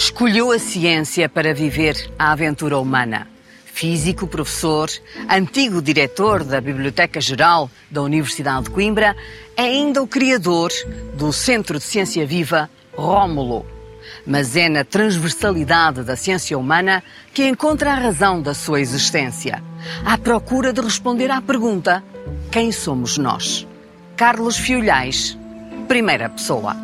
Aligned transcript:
Escolheu 0.00 0.50
a 0.50 0.58
ciência 0.58 1.28
para 1.28 1.52
viver 1.52 2.10
a 2.18 2.32
aventura 2.32 2.78
humana. 2.78 3.28
Físico, 3.66 4.26
professor, 4.26 4.88
antigo 5.28 5.82
diretor 5.82 6.42
da 6.42 6.58
Biblioteca 6.58 7.20
Geral 7.20 7.70
da 7.90 8.00
Universidade 8.00 8.64
de 8.64 8.70
Coimbra, 8.70 9.14
é 9.54 9.64
ainda 9.64 10.02
o 10.02 10.06
criador 10.06 10.70
do 11.18 11.30
Centro 11.34 11.78
de 11.78 11.84
Ciência 11.84 12.26
Viva 12.26 12.70
Rómulo. 12.94 13.66
Mas 14.26 14.56
é 14.56 14.70
na 14.70 14.84
transversalidade 14.84 16.02
da 16.02 16.16
ciência 16.16 16.58
humana 16.58 17.04
que 17.34 17.46
encontra 17.46 17.92
a 17.92 17.96
razão 17.96 18.40
da 18.40 18.54
sua 18.54 18.80
existência, 18.80 19.62
à 20.02 20.16
procura 20.16 20.72
de 20.72 20.80
responder 20.80 21.30
à 21.30 21.42
pergunta: 21.42 22.02
quem 22.50 22.72
somos 22.72 23.18
nós? 23.18 23.68
Carlos 24.16 24.56
Fiolhais, 24.56 25.36
primeira 25.86 26.30
pessoa. 26.30 26.74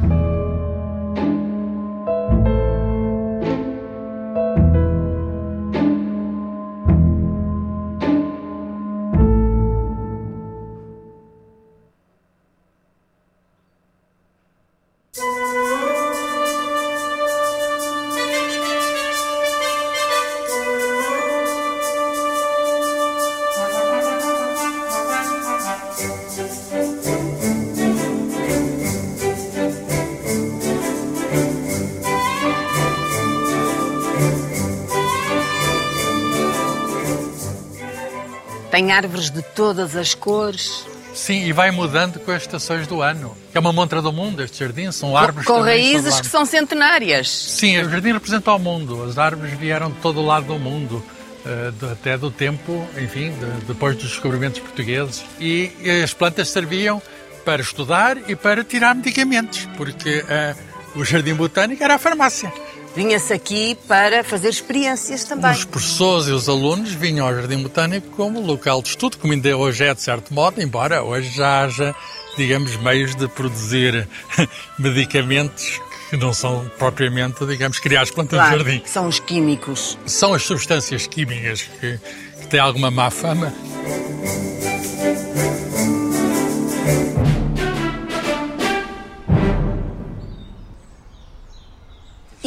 Tem 38.77 38.93
árvores 38.93 39.31
de 39.31 39.41
todas 39.41 39.97
as 39.97 40.15
cores. 40.15 40.85
Sim, 41.15 41.47
e 41.47 41.51
vai 41.51 41.71
mudando 41.71 42.21
com 42.21 42.31
as 42.31 42.43
estações 42.43 42.87
do 42.87 43.01
ano. 43.01 43.35
É 43.55 43.59
uma 43.59 43.73
montra 43.73 44.03
do 44.03 44.13
mundo, 44.13 44.43
este 44.43 44.59
jardim. 44.59 44.93
São 44.93 45.17
árvores 45.17 45.47
Com 45.47 45.63
raízes 45.63 46.21
que 46.21 46.27
são 46.27 46.45
centenárias. 46.45 47.27
Sim, 47.27 47.79
o 47.81 47.89
jardim 47.89 48.13
representa 48.13 48.53
o 48.53 48.59
mundo. 48.59 49.03
As 49.05 49.17
árvores 49.17 49.59
vieram 49.59 49.89
de 49.91 49.97
todo 50.01 50.21
o 50.21 50.27
lado 50.27 50.45
do 50.45 50.59
mundo. 50.59 51.03
eh, 51.47 51.73
até 51.93 52.19
do 52.19 52.29
tempo, 52.31 52.87
enfim, 53.01 53.31
de- 53.31 53.65
depois 53.67 53.95
dos 53.97 54.11
descobrimentos 54.11 54.59
portugueses. 54.61 55.25
E 55.41 55.71
as 56.05 56.13
plantas 56.13 56.49
serviam 56.51 57.01
para 57.47 57.63
estudar 57.63 58.19
e 58.29 58.35
para 58.35 58.63
tirar 58.65 58.95
medicamentos, 58.97 59.67
porque 59.77 60.25
eh, 60.29 60.55
o 60.97 61.05
jardim 61.05 61.35
botânico 61.35 61.83
era 61.85 61.95
a 61.95 61.99
farmácia. 61.99 62.53
Vinha-se 62.97 63.31
aqui 63.33 63.77
para 63.87 64.25
fazer 64.25 64.49
experiências 64.49 65.23
também. 65.25 65.51
Os 65.53 65.65
professores 65.67 66.29
e 66.29 66.31
os 66.31 66.49
alunos 66.49 66.93
vinham 66.93 67.27
ao 67.27 67.35
Jardim 67.35 67.63
Botânico 67.63 68.09
como 68.17 68.41
local 68.41 68.81
de 68.81 68.89
estudo, 68.89 69.19
como 69.19 69.35
ainda 69.35 69.55
hoje 69.55 69.85
é 69.85 69.93
de 69.95 70.01
certo 70.01 70.33
modo, 70.33 70.63
embora 70.63 71.03
hoje 71.03 71.29
já 71.37 71.65
haja, 71.65 71.95
digamos, 72.39 72.75
meios 72.77 73.15
de 73.15 73.29
produzir 73.29 74.09
medicamentos 74.79 75.79
que 76.09 76.17
não 76.17 76.33
são 76.33 76.71
propriamente, 76.79 77.45
digamos, 77.45 77.79
criados 77.79 78.11
plantas 78.13 78.39
Claro, 78.39 78.65
de 78.65 78.71
jardim. 78.71 78.83
são 78.87 79.07
os 79.09 79.21
químicos. 79.21 79.99
São 80.07 80.33
as 80.33 80.43
substâncias 80.45 81.07
químicas 81.07 81.63
que, 81.63 82.01
que 82.41 82.47
têm 82.47 82.61
alguma 82.61 82.91
má 82.91 83.11
fama. 83.11 83.53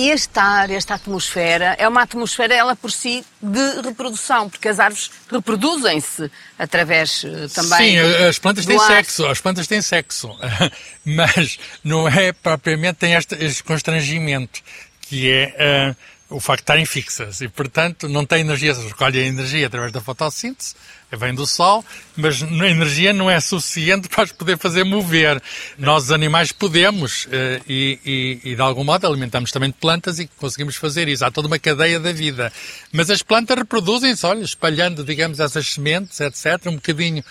Este 0.09 0.39
ar, 0.39 0.69
esta 0.69 0.95
atmosfera, 0.95 1.75
é 1.77 1.87
uma 1.87 2.01
atmosfera, 2.01 2.53
ela 2.53 2.75
por 2.75 2.91
si, 2.91 3.23
de 3.41 3.81
reprodução, 3.81 4.49
porque 4.49 4.67
as 4.67 4.79
árvores 4.79 5.09
reproduzem-se 5.31 6.31
através 6.57 7.23
eh, 7.23 7.47
também. 7.53 7.97
Sim, 7.97 7.97
as 8.27 8.39
plantas 8.39 8.65
têm 8.65 8.77
ar. 8.77 8.87
sexo, 8.87 9.25
as 9.25 9.39
plantas 9.39 9.67
têm 9.67 9.81
sexo, 9.81 10.35
mas 11.05 11.59
não 11.83 12.07
é 12.07 12.31
propriamente 12.31 12.99
tem 12.99 13.13
este, 13.13 13.35
este 13.43 13.63
constrangimento, 13.63 14.61
que 15.01 15.31
é 15.31 15.55
eh, 15.57 15.95
o 16.29 16.39
facto 16.39 16.59
de 16.59 16.63
estarem 16.63 16.85
fixas 16.85 17.41
e, 17.41 17.47
portanto, 17.47 18.07
não 18.07 18.25
têm 18.25 18.41
energia, 18.41 18.73
recolhem 18.73 19.27
energia 19.27 19.65
através 19.65 19.91
da 19.91 19.99
fotossíntese, 19.99 20.75
vem 21.11 21.33
do 21.33 21.45
sol, 21.45 21.83
mas 22.15 22.43
a 22.43 22.69
energia 22.69 23.11
não 23.11 23.29
é 23.29 23.39
suficiente 23.39 24.07
para 24.09 24.23
as 24.23 24.31
poder 24.31 24.57
fazer 24.57 24.83
mover. 24.83 25.41
Nós, 25.77 26.03
os 26.03 26.11
animais, 26.11 26.51
podemos 26.51 27.27
eh, 27.31 27.61
e, 27.67 27.99
e, 28.05 28.51
e, 28.51 28.55
de 28.55 28.61
algum 28.61 28.83
modo, 28.83 29.07
alimentamos 29.07 29.51
também 29.51 29.71
de 29.71 29.77
plantas 29.77 30.19
e 30.19 30.27
conseguimos 30.37 30.75
fazer 30.75 31.07
isso. 31.07 31.25
Há 31.25 31.31
toda 31.31 31.47
uma 31.47 31.57
cadeia 31.57 31.99
da 31.99 32.11
vida. 32.11 32.53
Mas 32.91 33.09
as 33.09 33.23
plantas 33.23 33.57
reproduzem-se, 33.57 34.25
olha, 34.25 34.43
espalhando, 34.43 35.03
digamos, 35.03 35.39
essas 35.39 35.67
sementes, 35.73 36.19
etc., 36.19 36.67
um 36.67 36.75
bocadinho 36.75 37.23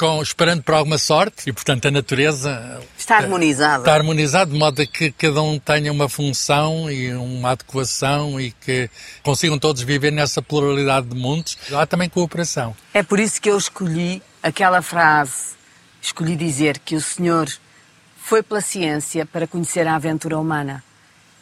com, 0.00 0.22
esperando 0.22 0.62
por 0.62 0.74
alguma 0.74 0.96
sorte 0.96 1.50
e, 1.50 1.52
portanto, 1.52 1.86
a 1.86 1.90
natureza 1.90 2.80
Está 2.96 3.18
harmonizada. 3.18 3.82
está 3.82 3.92
harmonizado 3.92 4.50
de 4.50 4.58
modo 4.58 4.80
a 4.80 4.86
que 4.86 5.12
cada 5.12 5.42
um 5.42 5.58
tenha 5.58 5.92
uma 5.92 6.08
função 6.08 6.90
e 6.90 7.12
uma 7.12 7.50
adequação 7.50 8.40
e 8.40 8.50
que 8.50 8.88
consigam 9.22 9.58
todos 9.58 9.82
viver 9.82 10.10
nessa 10.10 10.40
pluralidade 10.40 11.06
de 11.06 11.14
mundos. 11.14 11.58
Há 11.70 11.84
também 11.84 12.08
cooperação. 12.08 12.74
É 12.94 13.02
por 13.02 13.20
isso 13.20 13.38
que 13.42 13.50
eu 13.50 13.58
escolhi 13.58 14.22
aquela 14.42 14.80
frase. 14.80 15.50
Escolhi 16.00 16.34
dizer 16.34 16.78
que 16.78 16.96
o 16.96 17.00
Senhor 17.02 17.46
foi 18.16 18.42
pela 18.42 18.62
ciência 18.62 19.26
para 19.26 19.46
conhecer 19.46 19.86
a 19.86 19.96
aventura 19.96 20.38
humana. 20.38 20.82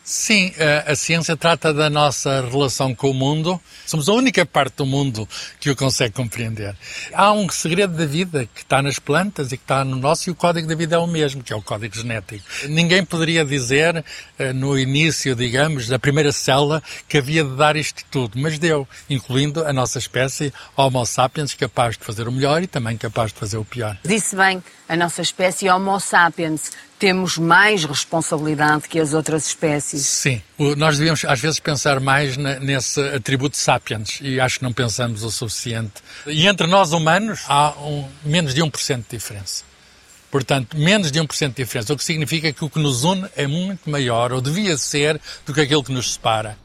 Sim, 0.09 0.55
a, 0.59 0.93
a 0.93 0.97
ciência 0.97 1.37
trata 1.37 1.71
da 1.71 1.91
nossa 1.91 2.41
relação 2.41 2.95
com 2.95 3.11
o 3.11 3.15
mundo. 3.15 3.61
Somos 3.85 4.09
a 4.09 4.15
única 4.15 4.47
parte 4.47 4.77
do 4.77 4.87
mundo 4.87 5.29
que 5.61 5.69
o 5.69 5.77
consegue 5.77 6.15
compreender. 6.15 6.75
Há 7.13 7.31
um 7.35 7.47
segredo 7.51 7.95
da 7.95 8.07
vida 8.07 8.49
que 8.55 8.63
está 8.63 8.81
nas 8.81 8.99
plantas 8.99 9.53
e 9.53 9.59
que 9.59 9.65
está 9.65 9.85
no 9.85 9.97
nosso, 9.97 10.31
e 10.31 10.33
o 10.33 10.35
código 10.35 10.67
da 10.67 10.75
vida 10.75 10.97
é 10.97 10.99
o 10.99 11.07
mesmo, 11.07 11.43
que 11.43 11.53
é 11.53 11.57
o 11.57 11.61
código 11.61 11.95
genético. 11.95 12.43
Ninguém 12.71 13.05
poderia 13.05 13.45
dizer, 13.45 14.03
eh, 14.39 14.55
no 14.55 14.79
início, 14.79 15.37
digamos, 15.37 15.89
da 15.89 15.99
primeira 15.99 16.33
célula, 16.33 16.83
que 17.07 17.19
havia 17.19 17.45
de 17.45 17.55
dar 17.55 17.77
isto 17.77 18.03
tudo, 18.11 18.39
mas 18.41 18.59
deu, 18.59 18.89
incluindo 19.11 19.63
a 19.63 19.75
nossa 19.75 19.99
espécie 19.99 20.55
Homo 20.75 21.05
sapiens, 21.05 21.53
capaz 21.53 21.99
de 21.99 22.05
fazer 22.05 22.27
o 22.27 22.33
melhor 22.33 22.63
e 22.63 22.67
também 22.67 22.97
capaz 22.97 23.31
de 23.31 23.39
fazer 23.39 23.59
o 23.59 23.65
pior. 23.65 23.99
Disse 24.03 24.35
bem, 24.35 24.63
a 24.89 24.97
nossa 24.97 25.23
espécie 25.23 25.69
Homo 25.69 26.01
sapiens. 26.01 26.73
Temos 26.99 27.39
mais 27.39 27.85
responsabilidade 27.85 28.89
que 28.89 28.99
as 28.99 29.15
outras 29.15 29.47
espécies. 29.47 30.05
Sim, 30.05 30.43
nós 30.77 30.99
devíamos 30.99 31.25
às 31.25 31.39
vezes 31.39 31.61
pensar 31.61 32.01
mais 32.01 32.37
nesse 32.37 33.01
atributo 33.01 33.57
sapiens 33.57 34.19
e 34.21 34.41
acho 34.41 34.59
que 34.59 34.65
não 34.65 34.73
pensamos 34.73 35.23
o 35.23 35.31
suficiente. 35.31 36.03
E 36.27 36.49
entre 36.49 36.67
nós 36.67 36.93
humanos 36.93 37.43
há 37.47 37.71
um, 37.79 38.09
menos 38.25 38.53
de 38.53 38.63
1% 38.63 38.97
de 38.97 39.17
diferença. 39.17 39.63
Portanto, 40.31 40.77
menos 40.77 41.13
de 41.13 41.21
1% 41.21 41.49
de 41.49 41.55
diferença, 41.55 41.93
o 41.93 41.97
que 41.97 42.05
significa 42.05 42.53
que 42.53 42.65
o 42.65 42.69
que 42.69 42.79
nos 42.79 43.05
une 43.05 43.27
é 43.37 43.47
muito 43.47 43.89
maior, 43.89 44.33
ou 44.33 44.41
devia 44.41 44.77
ser, 44.77 45.19
do 45.47 45.55
que 45.55 45.61
aquilo 45.61 45.83
que 45.83 45.93
nos 45.93 46.15
separa. 46.15 46.57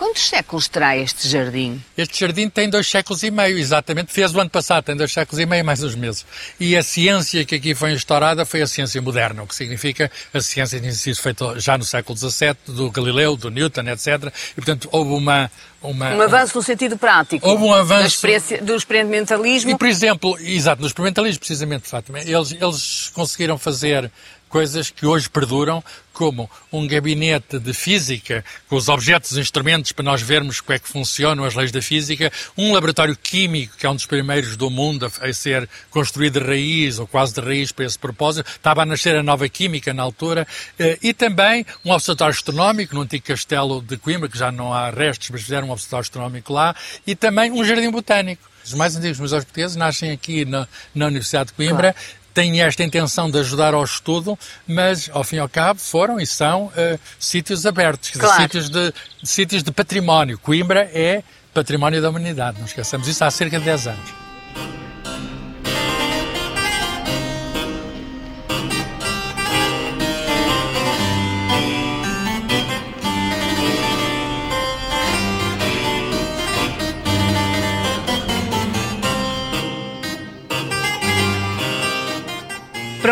Quantos 0.00 0.22
séculos 0.30 0.66
terá 0.66 0.96
este 0.96 1.28
jardim? 1.28 1.78
Este 1.94 2.20
jardim 2.20 2.48
tem 2.48 2.70
dois 2.70 2.88
séculos 2.88 3.22
e 3.22 3.30
meio, 3.30 3.58
exatamente. 3.58 4.10
Fez 4.10 4.34
o 4.34 4.40
ano 4.40 4.48
passado, 4.48 4.82
tem 4.82 4.96
dois 4.96 5.12
séculos 5.12 5.38
e 5.38 5.44
meio, 5.44 5.62
mais 5.62 5.82
uns 5.82 5.94
meses. 5.94 6.24
E 6.58 6.74
a 6.74 6.82
ciência 6.82 7.44
que 7.44 7.56
aqui 7.56 7.74
foi 7.74 7.92
instaurada 7.92 8.46
foi 8.46 8.62
a 8.62 8.66
ciência 8.66 9.02
moderna, 9.02 9.42
o 9.42 9.46
que 9.46 9.54
significa 9.54 10.10
a 10.32 10.40
ciência 10.40 10.80
tinha 10.80 10.90
sido 10.92 11.16
feita 11.16 11.60
já 11.60 11.76
no 11.76 11.84
século 11.84 12.16
XVII, 12.16 12.56
do 12.68 12.90
Galileu, 12.90 13.36
do 13.36 13.50
Newton, 13.50 13.82
etc. 13.90 14.32
E, 14.52 14.54
portanto, 14.54 14.88
houve 14.90 15.12
uma... 15.12 15.50
uma 15.82 16.14
Um 16.14 16.22
avanço 16.22 16.56
no 16.56 16.62
sentido 16.62 16.96
prático. 16.96 17.46
Houve 17.46 17.64
um 17.64 17.74
avanço- 17.74 18.26
do 18.62 18.74
experimentalismo. 18.76 19.70
E, 19.70 19.76
por 19.76 19.86
exemplo, 19.86 20.34
exato, 20.40 20.80
no 20.80 20.88
experimentalismo, 20.88 21.40
precisamente, 21.40 21.86
Fátima, 21.86 22.20
eles, 22.20 22.52
eles 22.52 23.10
conseguiram 23.12 23.58
fazer 23.58 24.10
coisas 24.50 24.90
que 24.90 25.06
hoje 25.06 25.30
perduram, 25.30 25.82
como 26.12 26.50
um 26.70 26.86
gabinete 26.86 27.58
de 27.58 27.72
física, 27.72 28.44
com 28.68 28.76
os 28.76 28.90
objetos 28.90 29.32
e 29.32 29.40
instrumentos 29.40 29.92
para 29.92 30.04
nós 30.04 30.20
vermos 30.20 30.60
como 30.60 30.74
é 30.74 30.78
que 30.78 30.88
funcionam 30.88 31.44
as 31.44 31.54
leis 31.54 31.72
da 31.72 31.80
física, 31.80 32.30
um 32.58 32.74
laboratório 32.74 33.16
químico, 33.16 33.76
que 33.78 33.86
é 33.86 33.90
um 33.90 33.94
dos 33.94 34.04
primeiros 34.04 34.56
do 34.56 34.68
mundo 34.68 35.06
a, 35.06 35.32
ser 35.32 35.66
construído 35.88 36.40
de 36.40 36.46
raiz, 36.46 36.98
ou 36.98 37.06
quase 37.06 37.32
de 37.32 37.40
raiz 37.40 37.72
para 37.72 37.86
esse 37.86 37.98
propósito, 37.98 38.50
estava 38.50 38.82
a 38.82 38.86
nascer 38.86 39.16
a 39.16 39.22
nova 39.22 39.48
química 39.48 39.94
na 39.94 40.02
altura, 40.02 40.46
eh, 40.78 40.98
e 41.00 41.14
também 41.14 41.64
um 41.84 41.92
observatório 41.92 42.34
astronómico 42.34 42.94
no 42.94 43.02
antigo 43.02 43.24
castelo 43.24 43.80
de 43.80 43.96
Coimbra, 43.96 44.28
que 44.28 44.36
já 44.36 44.52
não 44.52 44.74
há 44.74 44.90
restos, 44.90 45.30
mas 45.30 45.42
fizeram 45.42 45.68
um 45.68 45.70
observatório 45.70 46.02
astronómico 46.02 46.52
lá, 46.52 46.74
e 47.06 47.14
também 47.14 47.50
um 47.52 47.64
jardim 47.64 47.90
botânico. 47.90 48.50
Os 48.64 48.74
mais 48.74 48.94
antigos 48.94 49.18
museus 49.18 49.44
portugueses 49.44 49.76
nascem 49.76 50.10
aqui 50.10 50.44
na, 50.44 50.68
na 50.94 51.06
Universidade 51.06 51.48
de 51.48 51.54
Coimbra, 51.54 51.94
têm 52.34 52.60
esta 52.62 52.82
intenção 52.82 53.30
de 53.30 53.38
ajudar 53.38 53.74
ao 53.74 53.84
estudo, 53.84 54.38
mas, 54.66 55.10
ao 55.12 55.24
fim 55.24 55.36
e 55.36 55.38
ao 55.40 55.48
cabo, 55.48 55.80
foram 55.80 56.20
e 56.20 56.26
são 56.26 56.70
eh, 56.76 56.98
sítios 57.18 57.66
abertos, 57.66 58.10
dizer, 58.10 58.20
Claro. 58.20 58.42
sítios, 58.42 58.68
de, 58.68 58.92
sítios 59.22 59.62
de 59.62 59.70
património. 59.72 60.38
Coimbra 60.38 60.88
é 60.92 61.22
património 61.52 62.00
da 62.00 62.10
humanidade, 62.10 62.58
não 62.58 62.66
esqueçamos 62.66 63.08
isso 63.08 63.24
há 63.24 63.30
cerca 63.30 63.58
de 63.58 63.64
10 63.64 63.86
anos. 63.88 64.29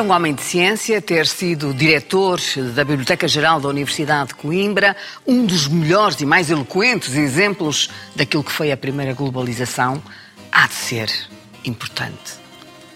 Um 0.08 0.12
homem 0.12 0.34
de 0.34 0.40
ciência, 0.40 1.02
ter 1.02 1.26
sido 1.26 1.75
diretor 1.75 2.40
da 2.75 2.82
Biblioteca 2.82 3.28
Geral 3.28 3.60
da 3.60 3.69
Universidade 3.69 4.28
de 4.28 4.37
Coimbra, 4.37 4.96
um 5.26 5.44
dos 5.44 5.69
melhores 5.69 6.19
e 6.22 6.25
mais 6.25 6.50
eloquentes 6.50 7.14
exemplos 7.14 7.90
daquilo 8.16 8.43
que 8.43 8.50
foi 8.50 8.72
a 8.72 8.76
primeira 8.76 9.12
globalização, 9.12 10.02
há 10.50 10.66
de 10.66 10.72
ser 10.72 11.10
importante. 11.62 12.38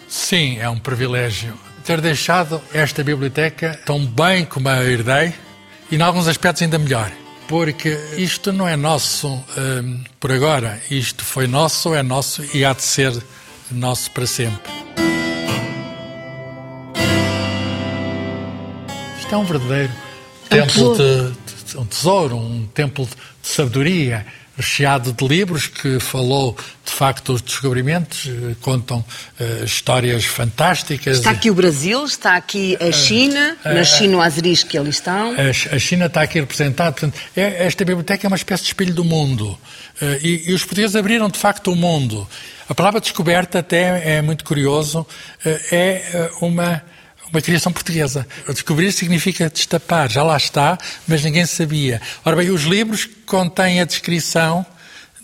Sim, 0.07 0.57
é 0.57 0.67
um 0.67 0.79
privilégio 0.79 1.53
ter 1.83 2.01
deixado 2.01 2.59
esta 2.73 3.03
biblioteca 3.03 3.79
tão 3.85 4.03
bem 4.03 4.43
como 4.43 4.67
a 4.69 4.83
herdei 4.83 5.35
e, 5.91 5.95
em 5.95 6.01
alguns 6.01 6.27
aspectos, 6.27 6.63
ainda 6.63 6.79
melhor. 6.79 7.11
Porque 7.47 7.95
isto 8.17 8.51
não 8.51 8.67
é 8.67 8.75
nosso 8.75 9.27
hum, 9.27 10.03
por 10.19 10.31
agora, 10.31 10.81
isto 10.89 11.23
foi 11.23 11.45
nosso, 11.45 11.93
é 11.93 12.01
nosso 12.01 12.43
e 12.55 12.65
há 12.65 12.73
de 12.73 12.81
ser 12.81 13.13
nosso 13.69 14.09
para 14.09 14.25
sempre. 14.25 14.82
É 19.33 19.37
um 19.37 19.45
verdadeiro 19.45 19.91
É 20.49 20.55
um 20.55 20.59
templo 20.67 20.91
tesouro. 20.95 20.97
de, 21.65 21.71
de- 21.71 21.77
um 21.77 21.85
tesouro, 21.85 22.35
um 22.37 22.67
templo 22.73 23.05
de 23.41 23.47
sabedoria, 23.47 24.25
recheado 24.55 25.11
de 25.11 25.27
livros 25.27 25.65
que 25.65 25.99
falou 25.99 26.55
de 26.85 26.91
facto 26.91 27.33
os 27.33 27.41
descobrimentos, 27.41 28.27
eh, 28.27 28.55
contam 28.61 29.03
eh, 29.39 29.63
histórias 29.65 30.25
fantásticas. 30.25 31.17
Está 31.17 31.31
aqui 31.31 31.49
o 31.49 31.55
Brasil, 31.55 32.05
está 32.05 32.35
aqui 32.35 32.77
a 32.79 32.91
China, 32.91 33.57
nas 33.65 33.87
chinoazeris 33.87 34.61
que 34.63 34.77
ali 34.77 34.91
estão. 34.91 35.33
A 35.35 35.75
a 35.75 35.79
China 35.79 36.05
está 36.05 36.21
aqui 36.21 36.39
representada. 36.39 36.91
Portanto, 36.91 37.19
é- 37.35 37.65
esta 37.65 37.83
biblioteca 37.83 38.27
é 38.27 38.29
uma 38.29 38.37
espécie 38.37 38.63
de 38.63 38.69
espelho 38.69 38.93
do 38.93 39.03
mundo. 39.03 39.57
Eh, 39.99 40.19
E, 40.21 40.49
e 40.51 40.53
os 40.53 40.61
portugueses 40.63 40.95
abriram, 40.95 41.29
de 41.29 41.39
facto, 41.39 41.71
o 41.71 41.75
mundo. 41.75 42.27
A 42.69 42.75
palavra 42.75 43.01
descoberta 43.01 43.59
até 43.59 44.17
é 44.17 44.21
muito 44.21 44.43
curioso. 44.43 45.05
eh, 45.43 45.59
É 45.71 45.85
eh, 46.13 46.31
uma, 46.41 46.83
uma 47.31 47.41
criação 47.41 47.71
portuguesa. 47.71 48.27
Descobrir 48.49 48.91
significa 48.91 49.49
destapar. 49.49 50.09
Já 50.11 50.23
lá 50.23 50.37
está, 50.37 50.77
mas 51.07 51.23
ninguém 51.23 51.45
sabia. 51.45 52.01
Ora 52.23 52.35
bem, 52.35 52.49
os 52.49 52.63
livros 52.63 53.07
contêm 53.25 53.79
a 53.81 53.85
descrição 53.85 54.65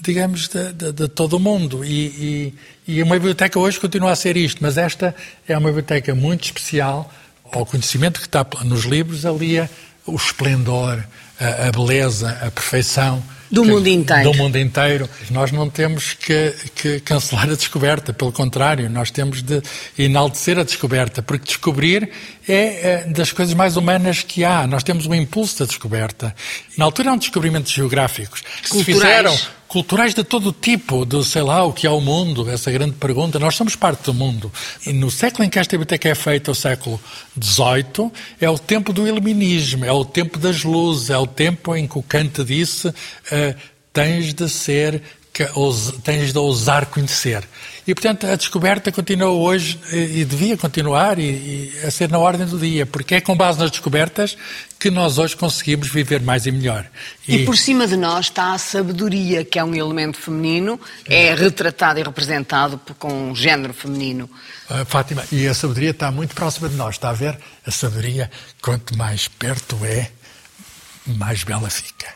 digamos, 0.02 0.48
de, 0.48 0.72
de- 0.72 0.94
de 0.94 1.08
todo 1.10 1.34
o 1.34 1.40
mundo. 1.42 1.84
E, 1.84 2.54
e, 2.88 2.94
e 3.00 3.04
uma 3.04 3.16
biblioteca 3.16 3.60
hoje 3.60 3.78
continua 3.78 4.12
a 4.12 4.16
ser 4.16 4.38
isto, 4.38 4.60
mas 4.62 4.78
esta 4.78 5.14
é 5.46 5.58
uma 5.58 5.68
biblioteca 5.68 6.16
muito 6.16 6.46
especial. 6.46 7.14
Ao 7.52 7.66
conhecimento 7.66 8.18
que 8.22 8.26
está 8.26 8.46
nos 8.64 8.86
livros, 8.86 9.26
alia 9.26 9.70
o 10.06 10.16
esplendor, 10.16 11.04
a, 11.38 11.68
a 11.68 11.72
beleza, 11.74 12.30
a 12.42 12.50
perfeição. 12.50 13.22
Do 13.52 13.64
que- 13.64 13.70
mundo 13.72 13.88
inteiro. 13.88 14.32
Do 14.32 14.38
mundo 14.38 14.58
inteiro. 14.58 15.10
Nós 15.32 15.52
não 15.52 15.70
temos 15.70 16.14
que, 16.14 16.54
que 16.76 17.00
cancelar 17.00 17.46
a 17.50 17.56
descoberta, 17.56 18.14
pelo 18.14 18.32
contrário, 18.32 18.90
nós 18.90 19.10
temos 19.10 19.42
de 19.42 19.62
enaltecer 19.98 20.58
a 20.60 20.64
descoberta, 20.64 21.22
porque 21.22 21.46
descobrir 21.46 22.10
é, 22.48 22.92
é 22.92 22.98
das 23.08 23.32
coisas 23.32 23.54
mais 23.56 23.76
humanas 23.78 24.22
que 24.24 24.44
há. 24.44 24.68
Nós 24.68 24.84
temos 24.84 25.06
um 25.06 25.14
impulso 25.16 25.60
da 25.60 25.66
descoberta. 25.66 26.36
Na 26.78 26.86
altura 26.86 27.10
eram 27.10 27.18
descobrimentos 27.18 27.72
geográficos 27.72 28.42
que 28.62 28.70
se 28.70 28.84
Culturais. 28.84 29.02
fizeram 29.02 29.59
culturais 29.70 30.16
de 30.16 30.24
todo 30.24 30.52
tipo, 30.52 31.06
de 31.06 31.24
sei 31.24 31.44
lá 31.44 31.64
o 31.64 31.72
que 31.72 31.86
é 31.86 31.90
o 31.90 32.02
mundo, 32.02 32.50
essa 32.50 32.72
grande 32.72 32.94
pergunta. 32.94 33.38
Nós 33.38 33.56
somos 33.56 33.76
parte 33.76 34.06
do 34.06 34.14
mundo. 34.14 34.52
E 34.86 34.92
no 34.92 35.12
século 35.12 35.46
em 35.46 35.50
que 35.50 35.60
esta 35.60 35.78
biblioteca 35.78 36.10
é 36.10 36.16
feita, 36.16 36.52
o 36.52 36.56
século 36.56 37.00
XVIII, 37.40 38.12
é 38.42 38.50
o 38.50 38.58
tempo 38.58 38.92
do 38.92 39.08
iluminismo, 39.08 39.86
é 39.86 39.92
o 39.92 40.04
tempo 40.04 40.40
das 40.40 40.64
luzes, 40.64 41.12
é 41.12 41.18
o 41.18 41.28
tempo 41.28 41.76
em 41.76 41.88
que 41.88 42.00
o 42.00 42.04
Kant 42.04 42.44
disse 42.44 42.92
eh, 43.32 43.56
tens 43.94 44.34
de 44.34 44.50
ser, 44.50 45.04
tens 46.04 46.34
de 46.34 46.40
ousar 46.40 46.88
conhecer. 46.88 47.48
E, 47.90 47.96
portanto, 47.96 48.28
a 48.28 48.36
descoberta 48.36 48.92
continua 48.92 49.30
hoje 49.32 49.80
e 49.92 50.24
devia 50.24 50.56
continuar 50.56 51.18
e, 51.18 51.24
e 51.24 51.74
a 51.84 51.90
ser 51.90 52.08
na 52.08 52.20
ordem 52.20 52.46
do 52.46 52.60
dia, 52.60 52.86
porque 52.86 53.16
é 53.16 53.22
com 53.22 53.36
base 53.36 53.58
nas 53.58 53.72
descobertas 53.72 54.38
que 54.80 54.92
nós 54.92 55.18
hoje 55.18 55.36
conseguimos 55.36 55.88
viver 55.90 56.22
mais 56.22 56.46
e 56.46 56.52
melhor. 56.52 56.86
E 57.28 57.46
por 57.46 57.58
cima 57.58 57.88
de 57.88 57.98
nós 57.98 58.28
está 58.28 58.54
a 58.54 58.60
sabedoria, 58.60 59.44
que 59.44 59.58
é 59.58 59.64
um 59.64 59.74
elemento 59.74 60.20
feminino, 60.20 60.80
é 61.04 61.34
retratado 61.34 62.00
e 62.00 62.04
representado 62.04 62.78
por- 62.78 62.94
com 62.96 63.32
um 63.32 63.36
género 63.36 63.74
feminino. 63.74 64.30
Ah, 64.70 64.86
Fátima, 64.86 65.24
e 65.32 65.48
a 65.48 65.54
sabedoria 65.56 65.90
está 65.90 66.12
muito 66.12 66.36
próxima 66.36 66.70
de 66.70 66.76
nós, 66.76 66.94
está 66.94 67.10
a 67.10 67.14
ver? 67.14 67.40
A 67.66 67.72
sabedoria, 67.72 68.30
quanto 68.62 68.96
mais 68.96 69.28
perto 69.28 69.80
é, 69.84 70.12
mais 71.18 71.44
bela 71.44 71.70
fica. 71.70 72.08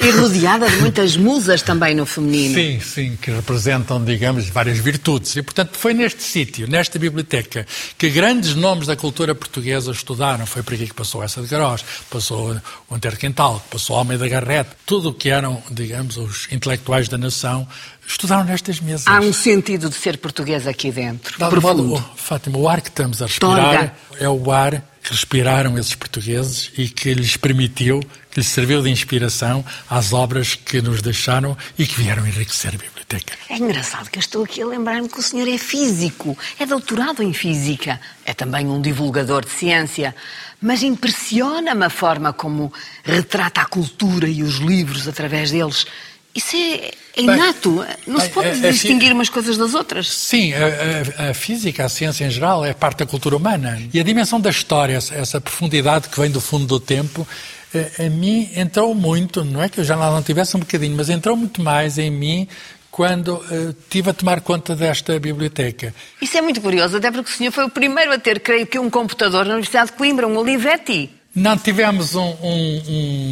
E 0.00 0.10
rodeada 0.10 0.68
de 0.68 0.76
muitas 0.76 1.16
musas 1.16 1.62
também 1.62 1.94
no 1.94 2.04
feminino. 2.04 2.54
Sim, 2.54 2.80
sim, 2.80 3.18
que 3.20 3.30
representam, 3.30 4.04
digamos, 4.04 4.48
várias 4.48 4.78
virtudes. 4.78 5.36
E, 5.36 5.42
portanto, 5.42 5.76
foi 5.78 5.94
neste 5.94 6.22
sítio, 6.22 6.68
nesta 6.68 6.98
biblioteca, 6.98 7.66
que 7.96 8.10
grandes 8.10 8.54
nomes 8.54 8.86
da 8.86 8.96
cultura 8.96 9.34
portuguesa 9.34 9.92
estudaram. 9.92 10.44
Foi 10.46 10.62
por 10.62 10.74
aqui 10.74 10.86
que 10.86 10.94
passou 10.94 11.22
essa 11.22 11.40
de 11.40 11.48
Garós, 11.48 11.84
passou 12.10 12.60
o 12.88 12.94
Antero 12.94 13.16
Quintal, 13.16 13.64
passou 13.70 13.96
Almeida 13.96 14.28
Garrett. 14.28 14.70
Tudo 14.84 15.10
o 15.10 15.14
que 15.14 15.30
eram, 15.30 15.62
digamos, 15.70 16.16
os 16.16 16.48
intelectuais 16.50 17.08
da 17.08 17.16
nação, 17.16 17.66
estudaram 18.06 18.44
nestas 18.44 18.80
mesas. 18.80 19.06
Há 19.06 19.20
um 19.20 19.32
sentido 19.32 19.88
de 19.88 19.94
ser 19.94 20.18
português 20.18 20.66
aqui 20.66 20.90
dentro. 20.90 21.32
De 21.32 21.50
profundo. 21.50 21.84
modo, 21.84 22.04
Fátima, 22.16 22.58
o 22.58 22.68
ar 22.68 22.80
que 22.80 22.88
estamos 22.88 23.22
a 23.22 23.26
respirar 23.26 23.56
Torga. 23.56 23.94
é 24.18 24.28
o 24.28 24.50
ar 24.50 24.91
que 25.02 25.10
respiraram 25.10 25.76
esses 25.78 25.94
portugueses 25.94 26.70
e 26.78 26.88
que 26.88 27.12
lhes 27.12 27.36
permitiu, 27.36 28.00
que 28.30 28.38
lhes 28.38 28.46
serviu 28.46 28.80
de 28.82 28.90
inspiração 28.90 29.64
às 29.90 30.12
obras 30.12 30.54
que 30.54 30.80
nos 30.80 31.02
deixaram 31.02 31.56
e 31.76 31.86
que 31.86 32.00
vieram 32.00 32.26
enriquecer 32.26 32.74
a 32.74 32.78
biblioteca. 32.78 33.34
É 33.48 33.56
engraçado 33.56 34.08
que 34.10 34.18
eu 34.18 34.20
estou 34.20 34.44
aqui 34.44 34.62
a 34.62 34.66
lembrar-me 34.66 35.08
que 35.08 35.18
o 35.18 35.22
senhor 35.22 35.48
é 35.48 35.58
físico, 35.58 36.38
é 36.58 36.64
doutorado 36.64 37.22
em 37.22 37.32
física, 37.32 38.00
é 38.24 38.32
também 38.32 38.66
um 38.66 38.80
divulgador 38.80 39.44
de 39.44 39.50
ciência, 39.50 40.14
mas 40.60 40.82
impressiona-me 40.84 41.84
a 41.84 41.90
forma 41.90 42.32
como 42.32 42.72
retrata 43.02 43.60
a 43.60 43.66
cultura 43.66 44.28
e 44.28 44.44
os 44.44 44.56
livros 44.58 45.08
através 45.08 45.50
deles. 45.50 45.84
Isso 46.34 46.56
é, 46.56 46.90
é 47.16 47.22
inato, 47.22 47.84
não 48.06 48.16
se 48.18 48.26
bem, 48.26 48.30
pode 48.34 48.46
é- 48.48 48.50
é 48.50 48.54
fi- 48.54 48.70
distinguir 48.70 49.12
umas 49.12 49.28
coisas 49.28 49.58
das 49.58 49.74
outras. 49.74 50.08
Sim, 50.10 50.52
a, 50.54 51.26
a- 51.26 51.30
a 51.30 51.34
física, 51.34 51.84
a 51.84 51.88
ciência 51.88 52.24
em 52.24 52.30
geral, 52.30 52.64
é 52.64 52.72
parte 52.72 52.98
da 52.98 53.06
cultura 53.06 53.36
humana. 53.36 53.80
E 53.92 54.00
a 54.00 54.02
dimensão 54.02 54.40
da 54.40 54.48
história, 54.48 54.94
essa, 54.96 55.14
essa 55.14 55.40
profundidade 55.40 56.08
que 56.08 56.18
vem 56.18 56.30
do 56.30 56.40
fundo 56.40 56.66
do 56.66 56.80
tempo, 56.80 57.28
eh, 57.74 58.06
a 58.06 58.08
mim 58.08 58.50
entrou 58.56 58.94
muito, 58.94 59.44
não 59.44 59.62
é 59.62 59.68
que 59.68 59.80
eu 59.80 59.84
já 59.84 59.94
não 59.94 60.22
tivesse 60.22 60.56
um 60.56 60.60
bocadinho, 60.60 60.96
mas 60.96 61.10
entrou 61.10 61.36
muito 61.36 61.60
mais 61.60 61.98
em 61.98 62.10
mim 62.10 62.48
quando 62.90 63.42
eh, 63.50 63.74
tive 63.90 64.08
a 64.10 64.14
tomar 64.14 64.40
conta 64.40 64.74
desta 64.74 65.18
biblioteca. 65.20 65.94
Isso 66.20 66.36
é 66.38 66.40
muito 66.40 66.60
curioso, 66.62 66.96
até 66.96 67.10
porque 67.10 67.30
o 67.30 67.34
senhor 67.34 67.50
foi 67.52 67.64
o 67.64 67.70
primeiro 67.70 68.10
a 68.12 68.18
ter, 68.18 68.40
creio 68.40 68.66
que, 68.66 68.78
um 68.78 68.88
computador 68.88 69.44
na 69.44 69.52
Universidade 69.52 69.90
de 69.90 69.96
Coimbra, 69.98 70.26
um 70.26 70.36
Olivetti. 70.38 71.10
Não, 71.34 71.56
tivemos 71.56 72.14
um, 72.14 72.20
um- 72.42 72.82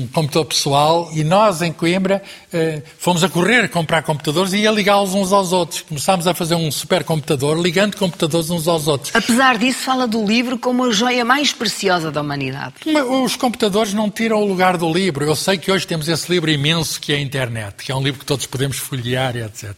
um 0.05 0.09
computador 0.11 0.47
pessoal 0.47 1.11
e 1.13 1.23
nós, 1.23 1.61
em 1.61 1.71
Coimbra, 1.71 2.23
eh, 2.51 2.83
fomos 2.99 3.23
a 3.23 3.29
correr 3.29 3.69
comprar 3.69 4.03
computadores 4.03 4.55
e 4.55 4.67
a 4.67 4.73
ligá-los 4.73 5.13
uns 5.15 5.33
aos 5.35 5.53
outros. 5.53 5.83
Começámos 5.83 6.27
a 6.27 6.33
fazer 6.33 6.55
um 6.55 6.71
supercomputador 6.73 7.61
ligando 7.61 7.97
computadores 7.99 8.49
uns 8.49 8.67
aos 8.67 8.89
outros. 8.89 9.15
Apesar 9.15 9.59
disso, 9.59 9.81
fala 9.81 10.07
do 10.09 10.25
livro 10.25 10.57
como 10.59 10.87
a 10.87 10.91
joia 10.93 11.27
mais 11.27 11.53
preciosa 11.53 12.11
da 12.11 12.23
humanidade. 12.23 12.73
Mas 12.87 13.05
Os 13.07 13.37
computadores 13.37 13.93
não 13.93 14.11
tiram 14.11 14.41
o 14.43 14.47
lugar 14.47 14.79
do 14.79 14.91
livro. 14.91 15.23
Eu 15.25 15.37
sei 15.37 15.59
que 15.59 15.71
hoje 15.71 15.87
temos 15.87 16.09
esse 16.09 16.33
livro 16.33 16.51
imenso 16.51 16.99
que 16.99 17.13
é 17.13 17.17
a 17.17 17.21
internet, 17.21 17.85
que 17.85 17.93
é 17.93 17.95
um 17.95 18.03
livro 18.03 18.21
que 18.21 18.25
todos 18.27 18.47
podemos 18.47 18.79
folhear 18.79 19.37
e 19.37 19.43
etc. 19.43 19.75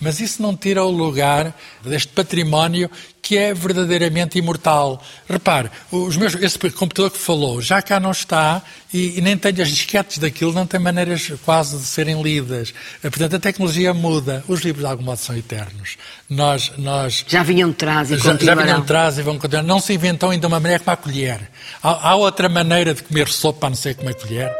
Mas 0.00 0.18
isso 0.18 0.42
não 0.42 0.56
tira 0.56 0.84
o 0.84 0.90
lugar 0.90 1.56
deste 1.84 2.08
património 2.08 2.90
que 3.30 3.38
é 3.38 3.54
verdadeiramente 3.54 4.36
imortal. 4.36 5.00
Repare, 5.28 5.70
os 5.92 6.16
meus, 6.16 6.34
esse 6.34 6.58
computador 6.72 7.12
que 7.12 7.18
falou 7.18 7.62
já 7.62 7.80
cá 7.80 8.00
não 8.00 8.10
está 8.10 8.60
e, 8.92 9.18
e 9.18 9.20
nem 9.20 9.36
tem 9.36 9.52
as 9.62 9.68
disquetes 9.68 10.18
daquilo, 10.18 10.52
não 10.52 10.66
tem 10.66 10.80
maneiras 10.80 11.30
quase 11.44 11.78
de 11.78 11.84
serem 11.84 12.20
lidas. 12.20 12.74
Eh, 13.04 13.08
Portanto, 13.08 13.36
a 13.36 13.38
tecnologia 13.38 13.94
muda. 13.94 14.42
Os 14.48 14.62
livros, 14.62 14.84
de 14.84 14.90
algum 14.90 15.04
modo, 15.04 15.18
são 15.18 15.36
eternos. 15.36 15.96
Nós, 16.28 16.72
nós 16.76 17.24
Já 17.28 17.44
vinham 17.44 17.68
de 17.68 17.76
trás 17.76 18.10
e 18.10 18.18
já, 18.18 18.36
já 18.36 18.54
vinham 18.56 18.80
de 18.80 18.86
trás 18.88 19.16
e 19.16 19.22
vão 19.22 19.38
continuar. 19.38 19.62
Não 19.62 19.78
se 19.78 19.92
inventou 19.92 20.30
ainda 20.30 20.48
uma 20.48 20.58
maneira 20.58 20.82
como 20.82 20.92
a 20.92 20.96
colher. 20.96 21.48
Há, 21.80 22.10
há 22.10 22.16
outra 22.16 22.48
maneira 22.48 22.92
de 22.94 23.04
comer 23.04 23.28
sopa 23.28 23.68
a 23.68 23.70
não 23.70 23.76
ser 23.76 23.94
comer 23.94 24.14
colher. 24.16 24.52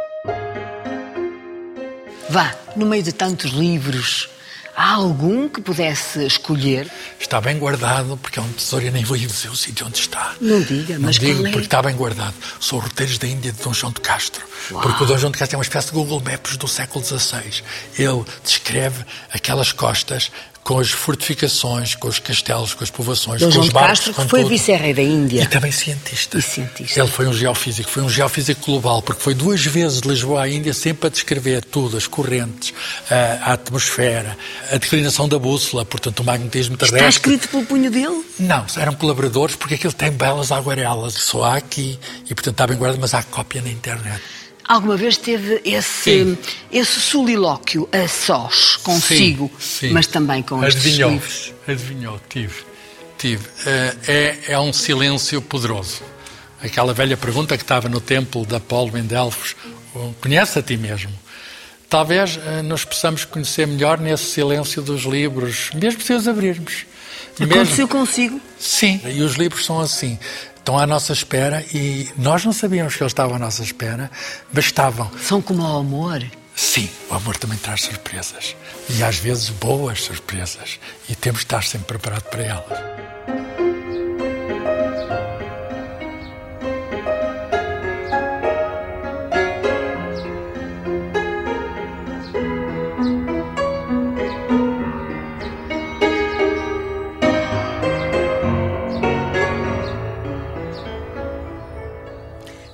Vá, 2.29 2.55
no 2.77 2.87
meio 2.87 3.03
de 3.03 3.11
tantos 3.11 3.51
livros, 3.51 4.29
há 4.81 4.93
algum 4.95 5.49
que 5.49 5.61
pudesse 5.61 6.25
escolher? 6.25 6.91
Está 7.21 7.39
bem 7.41 7.59
guardado, 7.59 8.17
porque 8.17 8.39
é 8.39 8.43
um 8.43 8.51
tesouro 8.53 8.87
e 8.87 8.91
nem 8.91 9.05
vou 9.05 9.17
dizer 9.17 9.49
o 9.51 9.57
sítio 9.57 9.87
onde 9.87 9.99
está. 9.99 10.35
Não 10.41 10.61
diga, 10.63 10.95
Não 10.95 11.03
mas 11.07 11.17
digo, 11.19 11.37
qual 11.39 11.47
é? 11.47 11.51
porque 11.53 11.67
está 11.67 11.83
bem 11.83 11.95
guardado. 11.95 12.35
São 12.59 12.79
os 12.79 12.85
roteiros 12.85 13.19
da 13.19 13.27
Índia 13.27 13.53
de 13.53 13.63
Dom 13.63 13.75
João 13.75 13.93
de 13.93 14.01
Castro. 14.01 14.43
Porque 14.69 15.03
o 15.05 15.07
Dom 15.07 15.19
João 15.19 15.31
de 15.31 15.39
Castro 15.39 15.57
é 15.57 15.59
uma 15.59 15.63
espécie 15.65 15.89
de 15.89 15.93
Google 15.93 16.23
Maps 16.25 16.57
do 16.57 16.67
século 16.67 17.05
XVI. 17.05 17.63
Ele 17.99 18.25
descreve 18.43 19.05
aquelas 19.33 19.71
costas 19.73 20.31
com 20.63 20.79
as 20.79 20.91
fortificações, 20.91 21.95
com 21.95 22.09
os 22.09 22.19
castelos, 22.19 22.75
com 22.75 22.85
as 22.85 22.91
povoações, 22.91 23.43
com 23.43 23.51
João 23.51 23.65
os 23.65 23.73
barcos, 23.73 23.91
Castro, 23.91 24.15
com 24.15 24.23
que 24.23 24.29
foi 24.29 24.45
vice-rei 24.45 24.95
da 24.95 25.03
Índia. 25.03 25.43
E 25.43 25.47
também 25.47 25.73
cientista. 25.73 26.39
E 26.39 26.43
cientista. 26.43 27.01
Ele 27.01 27.09
foi 27.09 27.27
um 27.27 27.33
geofísico, 27.33 27.91
foi 27.91 28.03
um 28.03 28.09
geofísico 28.11 28.65
global, 28.67 29.03
porque 29.03 29.23
foi 29.23 29.35
duas 29.35 29.65
vezes 29.65 30.01
de 30.01 30.09
Lisboa 30.09 30.43
à 30.43 30.49
Índia 30.49 30.75
sempre 30.75 31.07
a 31.07 31.11
descrever 31.11 31.65
tudo, 31.65 31.97
as 31.97 32.07
correntes, 32.07 32.75
a, 33.11 33.51
a 33.51 33.53
atmosfera, 33.55 34.37
a 34.71 34.77
declinação 34.77 35.29
da 35.29 35.39
bússola, 35.39 35.85
portanto 35.85 36.21
o 36.21 36.25
magnetismo 36.25 36.77
terrestre. 36.77 36.99
Está 36.99 37.09
escrito 37.09 37.49
pelo 37.49 37.65
punho 37.65 37.91
dele? 37.91 38.25
Não, 38.39 38.65
eram 38.77 38.95
colaboradores, 38.95 39.57
porque 39.57 39.75
aquilo 39.75 39.93
tem 39.93 40.11
belas 40.11 40.53
aguarelas, 40.53 41.15
só 41.15 41.45
há 41.45 41.57
aqui, 41.57 41.99
e 42.27 42.35
portanto 42.35 42.55
está 42.55 42.67
bem 42.67 42.77
guardado, 42.77 43.01
mas 43.01 43.15
há 43.15 43.23
cópia 43.23 43.63
na 43.63 43.71
internet. 43.71 44.21
Alguma 44.71 44.97
vez 44.97 45.17
teve 45.17 45.61
esse, 45.65 46.39
esse 46.71 47.01
solilóquio 47.01 47.89
a 47.91 48.07
sós, 48.07 48.77
consigo, 48.77 49.51
sim, 49.59 49.89
sim. 49.89 49.93
mas 49.93 50.07
também 50.07 50.45
com 50.45 50.63
Adivinhou, 50.63 51.13
estes 51.13 51.51
livros? 51.51 51.55
Adivinhou, 51.67 52.21
tive. 52.29 52.55
tive. 53.19 53.45
Eh, 53.67 53.97
é, 54.07 54.53
é 54.53 54.61
um 54.61 54.73
silêncio 54.73 55.43
poderoso. 55.43 56.03
Aquela 56.63 56.95
velha 56.95 57.17
pergunta 57.17 57.57
que 57.57 57.65
estava 57.65 57.89
no 57.89 58.01
templo 58.01 58.47
de 58.47 58.55
Apolo 58.55 58.97
em 58.97 59.03
Delfos, 59.03 59.57
conhece 60.21 60.61
a 60.61 60.63
ti 60.63 60.77
mesmo? 60.77 61.11
Talvez 61.89 62.39
eh, 62.47 62.63
nos 62.63 62.85
possamos 62.85 63.25
conhecer 63.25 63.67
melhor 63.67 63.99
nesse 63.99 64.27
silêncio 64.27 64.81
dos 64.83 65.03
livros, 65.03 65.73
mesmo 65.75 66.01
se 66.01 66.13
os 66.13 66.29
abrirmos. 66.29 66.87
Aconteceu 67.41 67.89
mesmo... 67.89 67.89
consigo? 67.89 68.41
Sim, 68.57 69.01
e 69.05 69.21
os 69.21 69.35
livros 69.35 69.65
são 69.65 69.81
assim 69.81 70.17
estão 70.71 70.79
à 70.79 70.87
nossa 70.87 71.13
espera 71.13 71.65
e 71.75 72.09
nós 72.17 72.45
não 72.45 72.53
sabíamos 72.53 72.95
que 72.95 73.03
eles 73.03 73.11
estavam 73.11 73.35
à 73.35 73.39
nossa 73.41 73.61
espera, 73.61 74.09
mas 74.53 74.67
estavam. 74.67 75.11
São 75.21 75.43
como 75.43 75.65
o 75.65 75.79
amor? 75.79 76.25
Sim, 76.55 76.89
o 77.11 77.15
amor 77.15 77.37
também 77.37 77.59
traz 77.59 77.83
surpresas. 77.83 78.55
E 78.89 79.03
às 79.03 79.17
vezes 79.17 79.49
boas 79.49 80.03
surpresas. 80.03 80.79
E 81.09 81.17
temos 81.17 81.41
de 81.41 81.47
estar 81.47 81.65
sempre 81.65 81.89
preparados 81.89 82.29
para 82.29 82.43
elas. 82.45 83.50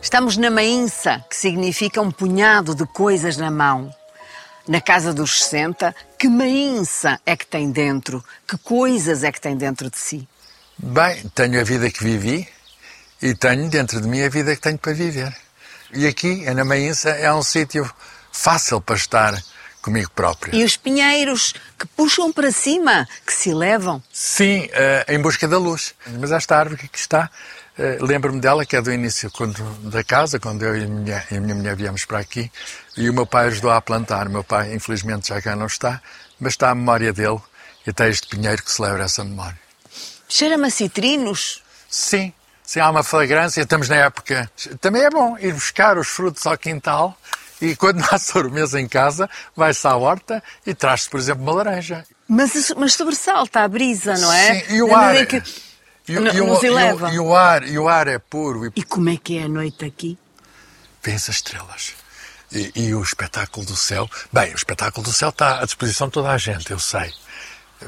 Estamos 0.06 0.36
na 0.36 0.52
mainça, 0.52 1.24
que 1.28 1.34
significa 1.34 2.00
um 2.00 2.12
punhado 2.12 2.76
de 2.76 2.86
coisas 2.86 3.36
na 3.36 3.50
mão. 3.50 3.92
Na 4.68 4.80
casa 4.80 5.12
dos 5.12 5.42
60, 5.42 5.92
que 6.16 6.28
mainça 6.28 7.20
é 7.26 7.36
que 7.36 7.44
tem 7.44 7.72
dentro? 7.72 8.24
Que 8.46 8.56
coisas 8.56 9.24
é 9.24 9.32
que 9.32 9.40
tem 9.40 9.56
dentro 9.56 9.90
de 9.90 9.98
si? 9.98 10.28
Bem, 10.78 11.28
tenho 11.34 11.60
a 11.60 11.64
vida 11.64 11.90
que 11.90 12.04
vivi 12.04 12.46
e 13.20 13.34
tenho 13.34 13.68
dentro 13.68 14.00
de 14.00 14.06
mim 14.06 14.22
a 14.22 14.28
vida 14.28 14.54
que 14.54 14.62
tenho 14.62 14.78
para 14.78 14.92
viver. 14.92 15.36
E 15.92 16.06
aqui, 16.06 16.48
na 16.54 16.64
mainça, 16.64 17.10
é 17.10 17.34
um 17.34 17.42
sítio 17.42 17.90
fácil 18.30 18.80
para 18.80 18.94
estar 18.94 19.42
comigo 19.82 20.12
próprio. 20.12 20.54
E 20.54 20.62
os 20.62 20.76
pinheiros 20.76 21.52
que 21.76 21.86
puxam 21.96 22.32
para 22.32 22.52
cima, 22.52 23.08
que 23.26 23.32
se 23.32 23.50
elevam? 23.50 24.00
Sim, 24.12 24.66
uh, 24.66 25.12
em 25.12 25.20
busca 25.20 25.48
da 25.48 25.58
luz. 25.58 25.96
Mas 26.20 26.30
esta 26.30 26.56
árvore 26.56 26.78
que 26.78 26.86
aqui 26.86 26.98
está 26.98 27.28
eh, 27.28 27.65
lembro-me 28.00 28.40
dela, 28.40 28.64
que 28.64 28.76
é 28.76 28.80
do 28.80 28.92
início 28.92 29.30
quando, 29.30 29.62
da 29.90 30.02
casa, 30.02 30.40
quando 30.40 30.62
eu 30.62 30.76
e 30.76 30.84
a, 30.84 30.88
minha, 30.88 31.24
e 31.30 31.36
a 31.36 31.40
minha 31.40 31.54
mulher 31.54 31.76
viemos 31.76 32.04
para 32.04 32.18
aqui, 32.18 32.50
e 32.96 33.08
o 33.10 33.12
meu 33.12 33.26
pai 33.26 33.48
ajudou 33.48 33.70
a 33.70 33.80
plantar. 33.80 34.28
O 34.28 34.30
meu 34.30 34.44
pai, 34.44 34.74
infelizmente, 34.74 35.28
já 35.28 35.40
cá 35.42 35.54
não 35.54 35.66
está, 35.66 36.00
mas 36.40 36.54
está 36.54 36.70
a 36.70 36.74
memória 36.74 37.12
dele, 37.12 37.38
e 37.86 37.90
até 37.90 38.08
este 38.08 38.26
pinheiro 38.28 38.62
que 38.62 38.70
celebra 38.70 39.04
essa 39.04 39.22
memória. 39.22 39.58
Cheira-me 40.28 40.66
a 40.66 40.70
citrinos? 40.70 41.62
Sim, 41.88 42.32
sim, 42.62 42.80
há 42.80 42.90
uma 42.90 43.02
fragrância. 43.02 43.60
Estamos 43.60 43.88
na 43.88 43.96
época. 43.96 44.50
Também 44.80 45.02
é 45.02 45.10
bom 45.10 45.36
ir 45.38 45.52
buscar 45.52 45.98
os 45.98 46.08
frutos 46.08 46.46
ao 46.46 46.56
quintal, 46.56 47.16
e 47.60 47.76
quando 47.76 48.02
há 48.10 48.18
sobremesa 48.18 48.80
em 48.80 48.88
casa, 48.88 49.28
vai-se 49.54 49.86
à 49.86 49.94
horta 49.94 50.42
e 50.66 50.74
traz-se, 50.74 51.10
por 51.10 51.20
exemplo, 51.20 51.42
uma 51.42 51.52
laranja. 51.52 52.04
Mas, 52.26 52.72
mas 52.76 52.94
sobressalta 52.94 53.60
a 53.60 53.68
brisa, 53.68 54.16
não 54.16 54.32
é? 54.32 54.60
Sim, 54.60 54.74
e 54.74 54.82
o 54.82 54.94
ar. 54.94 55.26
Que 55.26 55.42
e, 56.08 56.12
e, 56.12 56.18
nos 56.18 56.62
o, 56.62 56.66
eleva. 56.66 57.10
E, 57.12 57.18
o, 57.18 57.34
ar, 57.34 57.66
e 57.66 57.78
o 57.78 57.88
ar 57.88 58.06
é 58.06 58.18
puro. 58.18 58.66
E... 58.66 58.72
e 58.76 58.82
como 58.82 59.08
é 59.10 59.16
que 59.16 59.38
é 59.38 59.44
a 59.44 59.48
noite 59.48 59.84
aqui? 59.84 60.18
Vês 61.02 61.28
as 61.28 61.36
estrelas. 61.36 61.94
E, 62.52 62.72
e, 62.76 62.94
o 62.94 63.02
espetáculo 63.02 63.66
do 63.66 63.76
céu. 63.76 64.08
Bem, 64.32 64.52
o 64.52 64.56
espetáculo 64.56 65.04
do 65.04 65.12
céu 65.12 65.30
está 65.30 65.60
à 65.60 65.64
disposição 65.64 66.06
de 66.06 66.12
toda 66.12 66.30
a 66.30 66.38
gente, 66.38 66.70
eu 66.70 66.78
sei. 66.78 67.12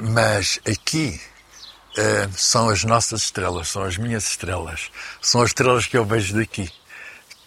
Mas 0.01 0.61
aqui 0.69 1.21
uh, 1.97 2.33
são 2.37 2.69
as 2.69 2.85
nossas 2.85 3.23
estrelas, 3.23 3.69
são 3.69 3.83
as 3.83 3.97
minhas 3.97 4.27
estrelas. 4.29 4.91
São 5.23 5.43
as 5.43 5.51
estrelas 5.51 5.87
que 5.87 5.97
eu 5.97 6.05
vejo 6.05 6.35
daqui. 6.35 6.71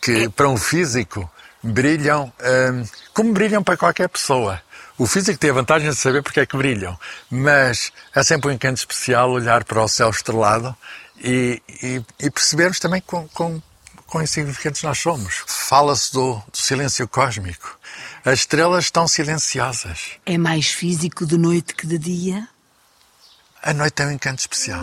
Que 0.01 0.30
para 0.30 0.50
um 0.50 0.58
físico 0.58 1.30
brilham 1.63 2.32
uh, 2.39 2.89
como 3.13 3.34
brilham 3.34 3.63
para 3.63 3.77
qualquer 3.77 4.10
pessoa. 4.10 4.62
O 4.98 5.08
físico 5.08 5.39
tem 5.39 5.50
a 5.50 5.53
vantagem 5.53 5.89
de 5.89 5.96
saber 5.96 6.22
porque 6.22 6.41
é 6.41 6.46
que 6.46 6.56
brilham, 6.56 6.98
mas 7.30 7.91
é 8.13 8.24
sempre 8.24 8.50
um 8.50 8.53
encanto 8.53 8.80
especial 8.80 9.32
olhar 9.32 9.63
para 9.63 9.82
o 9.82 9.88
céu 9.88 10.10
estrelado 10.10 10.75
e, 11.18 11.62
e, 11.82 12.03
e 12.20 12.30
percebermos 12.30 12.80
também 12.80 13.01
com, 13.01 13.27
com, 13.30 13.62
quão 14.06 14.24
insignificantes 14.24 14.84
nós 14.84 15.00
somos. 15.00 15.44
Fala-se 15.48 16.13
do, 16.13 16.36
do 16.36 16.58
silêncio 16.58 17.08
cósmico. 17.08 17.80
As 18.25 18.39
estrelas 18.39 18.86
estão 18.86 19.08
silenciosas. 19.08 20.12
É 20.25 20.38
mais 20.38 20.68
físico 20.68 21.25
de 21.25 21.38
noite 21.38 21.74
que 21.74 21.88
de 21.88 21.98
dia? 21.98 22.48
A 23.63 23.74
noite 23.74 23.94
tem 23.94 24.08
um 24.08 24.12
encanto 24.12 24.39
especial. 24.39 24.82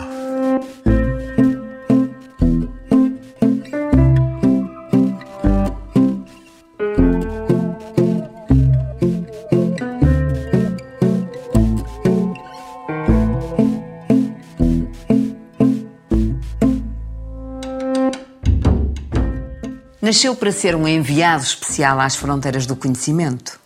Nasceu 20.09 20.35
para 20.35 20.51
ser 20.51 20.73
um 20.73 20.87
enviado 20.87 21.43
especial 21.43 21.99
às 21.99 22.15
fronteiras 22.15 22.65
do 22.65 22.75
conhecimento. 22.75 23.59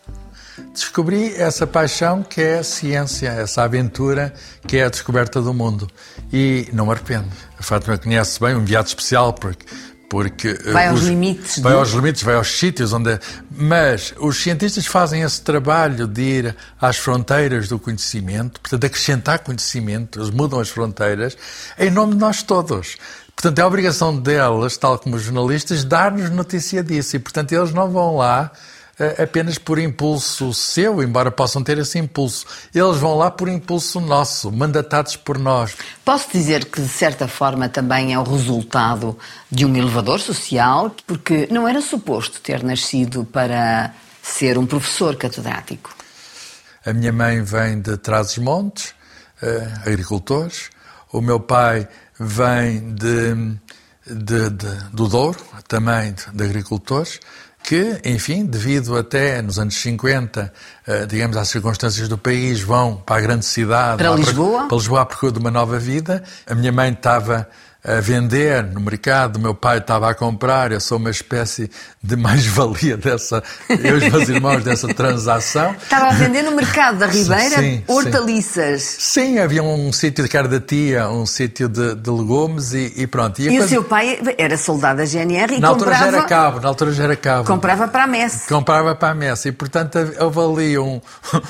Descobri 0.73 1.33
essa 1.37 1.65
paixão 1.65 2.21
que 2.21 2.41
é 2.41 2.57
a 2.57 2.63
ciência, 2.65 3.29
essa 3.29 3.63
aventura 3.63 4.33
que 4.67 4.75
é 4.75 4.83
a 4.83 4.89
descoberta 4.89 5.41
do 5.41 5.53
mundo. 5.53 5.89
E 6.33 6.67
não 6.73 6.87
me 6.87 6.91
arrependo. 6.91 7.29
A 7.57 7.63
Fátima 7.63 7.97
conhece 7.97 8.41
bem 8.41 8.55
um 8.55 8.59
enviado 8.59 8.89
especial 8.89 9.31
porque 9.31 9.65
porque 10.13 10.49
eh, 10.49 10.71
vai 10.71 10.89
aos 10.89 11.01
os, 11.01 11.07
limites 11.07 11.57
vai 11.57 11.73
de... 11.73 11.79
aos 11.79 11.89
limites 11.89 12.21
vai 12.21 12.35
aos 12.35 12.59
sítios 12.59 12.93
onde 12.93 13.19
mas 13.49 14.13
os 14.19 14.43
cientistas 14.43 14.85
fazem 14.85 15.23
esse 15.23 15.41
trabalho 15.41 16.05
de 16.05 16.21
ir 16.21 16.55
às 16.79 16.97
fronteiras 16.97 17.67
do 17.67 17.79
conhecimento 17.79 18.61
portanto 18.61 18.85
acrescentar 18.85 19.39
conhecimento 19.39 20.19
eles 20.19 20.29
mudam 20.29 20.59
as 20.59 20.69
fronteiras 20.69 21.35
em 21.79 21.89
nome 21.89 22.13
de 22.13 22.19
nós 22.19 22.43
todos 22.43 22.95
Portanto, 23.35 23.57
é 23.57 23.61
a 23.63 23.67
obrigação 23.67 24.15
delas, 24.15 24.77
tal 24.77 24.99
como 24.99 25.15
os 25.15 25.23
jornalistas, 25.23 25.83
dar-nos 25.83 26.29
notícia 26.29 26.83
disso. 26.83 27.15
E, 27.15 27.19
portanto, 27.19 27.51
eles 27.51 27.73
não 27.73 27.89
vão 27.89 28.15
lá 28.15 28.51
apenas 29.17 29.57
por 29.57 29.79
impulso 29.79 30.53
seu, 30.53 31.01
embora 31.01 31.31
possam 31.31 31.63
ter 31.63 31.77
esse 31.77 31.97
impulso. 31.97 32.45
Eles 32.73 32.97
vão 32.97 33.15
lá 33.15 33.29
por 33.31 33.47
impulso 33.47 33.99
nosso, 33.99 34.51
mandatados 34.51 35.15
por 35.15 35.37
nós. 35.37 35.75
Posso 36.03 36.29
dizer 36.31 36.65
que, 36.65 36.81
de 36.81 36.87
certa 36.87 37.27
forma, 37.27 37.69
também 37.69 38.13
é 38.13 38.19
o 38.19 38.23
resultado 38.23 39.17
de 39.49 39.65
um 39.65 39.75
elevador 39.75 40.19
social, 40.19 40.95
porque 41.05 41.47
não 41.51 41.67
era 41.67 41.81
suposto 41.81 42.39
ter 42.41 42.63
nascido 42.63 43.25
para 43.25 43.93
ser 44.21 44.57
um 44.57 44.65
professor 44.65 45.15
catedrático. 45.15 45.93
A 46.85 46.93
minha 46.93 47.13
mãe 47.13 47.41
vem 47.41 47.79
de 47.79 47.97
Trás-os-Montes, 47.97 48.93
uh, 49.41 49.87
agricultores. 49.87 50.69
O 51.11 51.21
meu 51.21 51.39
pai 51.39 51.87
vem 52.19 52.93
de, 52.93 53.35
de, 54.05 54.49
de, 54.49 54.75
do 54.91 55.07
Douro, 55.07 55.39
também 55.67 56.13
de 56.33 56.43
agricultores, 56.43 57.19
que, 57.63 58.01
enfim, 58.03 58.45
devido 58.45 58.97
até 58.97 59.41
nos 59.41 59.57
anos 59.57 59.75
50, 59.75 60.53
eh, 60.85 61.05
digamos, 61.05 61.37
às 61.37 61.47
circunstâncias 61.47 62.09
do 62.09 62.17
país, 62.17 62.59
vão 62.59 62.97
para 62.97 63.15
a 63.15 63.21
grande 63.21 63.45
cidade. 63.45 63.97
Para 63.97 64.13
Lisboa? 64.15 64.67
Para 64.67 64.77
Lisboa, 64.77 65.01
à 65.01 65.05
procura 65.05 65.31
de 65.31 65.39
uma 65.39 65.49
nova 65.49 65.79
vida. 65.79 66.21
A 66.45 66.53
minha 66.53 66.73
mãe 66.73 66.91
estava 66.91 67.47
a 67.83 67.99
vender 67.99 68.63
no 68.63 68.79
mercado, 68.79 69.37
meu 69.37 69.53
pai 69.53 69.79
estava 69.79 70.09
a 70.09 70.15
comprar, 70.15 70.71
eu 70.71 70.79
sou 70.79 70.97
uma 70.97 71.09
espécie 71.09 71.69
de 72.01 72.15
mais-valia 72.15 72.95
dessa, 72.95 73.43
eu 73.69 73.99
e 73.99 74.05
os 74.05 74.11
meus 74.11 74.29
irmãos, 74.29 74.63
dessa 74.63 74.87
transação. 74.93 75.75
Estava 75.83 76.07
a 76.07 76.13
vender 76.13 76.43
no 76.43 76.51
mercado 76.51 76.99
da 76.99 77.07
Ribeira 77.07 77.57
sim, 77.57 77.83
hortaliças. 77.85 78.81
Sim, 78.81 79.25
sim 79.33 79.39
havia 79.39 79.61
um 79.61 79.91
sítio 79.91 80.23
de 80.23 80.29
cara 80.29 80.47
da 80.47 80.61
tia, 80.61 81.09
um 81.09 81.25
sítio 81.25 81.67
de, 81.67 81.95
de, 81.95 82.09
legumes 82.09 82.73
e, 82.73 82.93
e 82.95 83.05
pronto. 83.05 83.39
E, 83.39 83.47
e 83.47 83.49
coisa... 83.49 83.65
o 83.65 83.67
seu 83.67 83.83
pai 83.83 84.17
era 84.37 84.55
soldado 84.57 84.99
da 84.99 85.05
GNR 85.05 85.55
e 85.55 85.59
na 85.59 85.69
comprava... 85.69 85.73
altura 85.73 85.95
já 85.95 86.07
era 86.07 86.23
cabo, 86.23 86.59
na 86.61 86.67
altura 86.69 86.91
já 86.93 87.03
era 87.03 87.15
cabo. 87.17 87.45
Comprava 87.45 87.87
para 87.89 88.03
a 88.03 88.07
messe. 88.07 88.47
Comprava 88.47 88.95
para 88.95 89.09
a 89.09 89.15
messe 89.15 89.49
e, 89.49 89.51
portanto, 89.51 89.97
ali 89.97 90.77
um, 90.77 91.01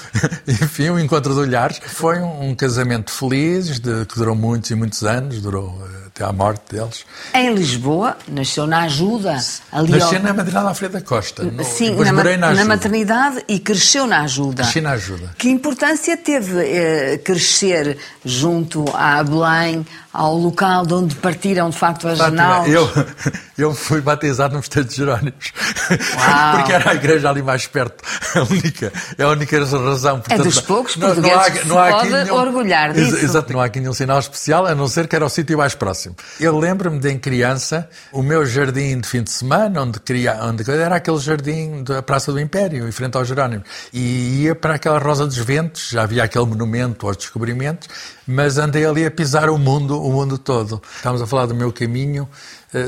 enfim, 0.47 0.89
um 0.89 0.99
encontro 0.99 1.33
de 1.33 1.39
olhares. 1.39 1.79
Foi 1.85 2.17
um, 2.19 2.49
um 2.49 2.55
casamento 2.55 3.11
feliz, 3.11 3.79
de, 3.79 4.05
que 4.07 4.15
durou 4.15 4.35
muitos 4.35 4.71
e 4.71 4.75
muitos 4.75 5.03
anos, 5.03 5.39
durou 5.39 5.79
eh, 5.85 6.02
até 6.13 6.23
à 6.23 6.31
morte 6.31 6.75
deles. 6.75 7.05
Em 7.33 7.53
Lisboa, 7.53 8.15
nasceu 8.27 8.67
na 8.67 8.83
Ajuda. 8.83 9.35
Ali 9.71 9.93
Nasceu 9.93 10.19
ao... 10.19 10.23
na 10.23 10.33
maternidade 10.33 10.67
Alfredo 10.67 10.93
da 10.93 11.01
Costa. 11.01 11.43
No... 11.43 11.63
Sim, 11.63 11.95
na, 11.95 12.37
na, 12.37 12.53
na, 12.53 12.65
maternidade 12.65 13.43
e 13.47 13.59
cresceu 13.59 14.05
na 14.05 14.21
Ajuda. 14.21 14.61
Cresci 14.61 14.81
na 14.81 14.91
Ajuda. 14.91 15.33
Que 15.37 15.49
importância 15.49 16.15
teve 16.15 16.59
eh, 16.59 17.17
crescer 17.17 17.97
junto 18.23 18.85
à 18.93 19.23
Belém, 19.23 19.83
ao 20.13 20.37
local 20.37 20.85
de 20.85 20.93
onde 20.93 21.15
partiram, 21.15 21.71
de 21.71 21.77
facto, 21.77 22.07
as 22.07 22.19
naus? 22.31 22.67
Eu, 22.67 22.87
eu 23.57 23.73
fui 23.73 23.99
batizado 23.99 24.53
no 24.53 24.59
Mosteiro 24.59 24.87
de 24.87 24.95
Jerónimos. 24.95 25.51
Porque 25.87 26.71
era 26.71 26.91
a 26.91 26.93
igreja 26.93 27.29
ali 27.29 27.41
mais 27.41 27.65
perto. 27.65 28.03
A 28.35 28.43
única, 28.43 28.93
é 29.17 29.23
a 29.23 29.29
única 29.29 29.59
razão. 29.59 30.19
Portanto, 30.19 30.39
é 30.39 30.43
dos 30.43 30.59
poucos 30.61 30.95
portugueses 30.95 31.31
não, 31.31 31.39
há, 31.39 31.51
que 31.51 31.67
não 31.67 31.79
há 31.79 31.91
pode 31.91 32.09
nenhum, 32.09 32.35
orgulhar 32.35 32.93
disso. 32.93 33.17
Exato, 33.17 33.53
não 33.53 33.59
há 33.59 33.65
aqui 33.65 33.79
nenhum 33.79 33.93
sinal 33.93 34.19
especial, 34.19 34.67
a 34.67 34.75
não 34.75 34.87
ser 34.87 35.07
que 35.07 35.15
era 35.15 35.25
o 35.25 35.29
sítio 35.29 35.57
mais 35.57 35.73
próximo. 35.73 36.15
Eu 36.39 36.57
lembro-me 36.59 36.99
de, 36.99 37.09
em 37.09 37.17
criança, 37.17 37.89
o 38.11 38.21
meu 38.21 38.45
jardim 38.45 38.99
de 38.99 39.07
fim 39.07 39.23
de 39.23 39.31
semana, 39.31 39.81
onde, 39.81 39.99
queria, 39.99 40.37
onde 40.43 40.69
era 40.69 40.97
aquele 40.97 41.19
jardim 41.19 41.83
da 41.83 42.03
Praça 42.03 42.31
do 42.31 42.39
Império, 42.39 42.87
em 42.87 42.91
frente 42.91 43.17
ao 43.17 43.25
Jerónimo. 43.25 43.63
E 43.91 44.43
ia 44.43 44.55
para 44.55 44.75
aquela 44.75 44.99
Rosa 44.99 45.25
dos 45.25 45.37
Ventos, 45.37 45.89
já 45.89 46.03
havia 46.03 46.23
aquele 46.23 46.45
monumento 46.45 47.07
aos 47.07 47.17
descobrimentos, 47.17 47.87
mas 48.27 48.57
andei 48.57 48.85
ali 48.85 49.05
a 49.05 49.11
pisar 49.11 49.49
o 49.49 49.57
mundo, 49.57 50.01
o 50.01 50.11
mundo 50.11 50.37
todo. 50.37 50.81
Estamos 50.95 51.21
a 51.21 51.27
falar 51.27 51.45
do 51.45 51.55
meu 51.55 51.71
caminho, 51.71 52.27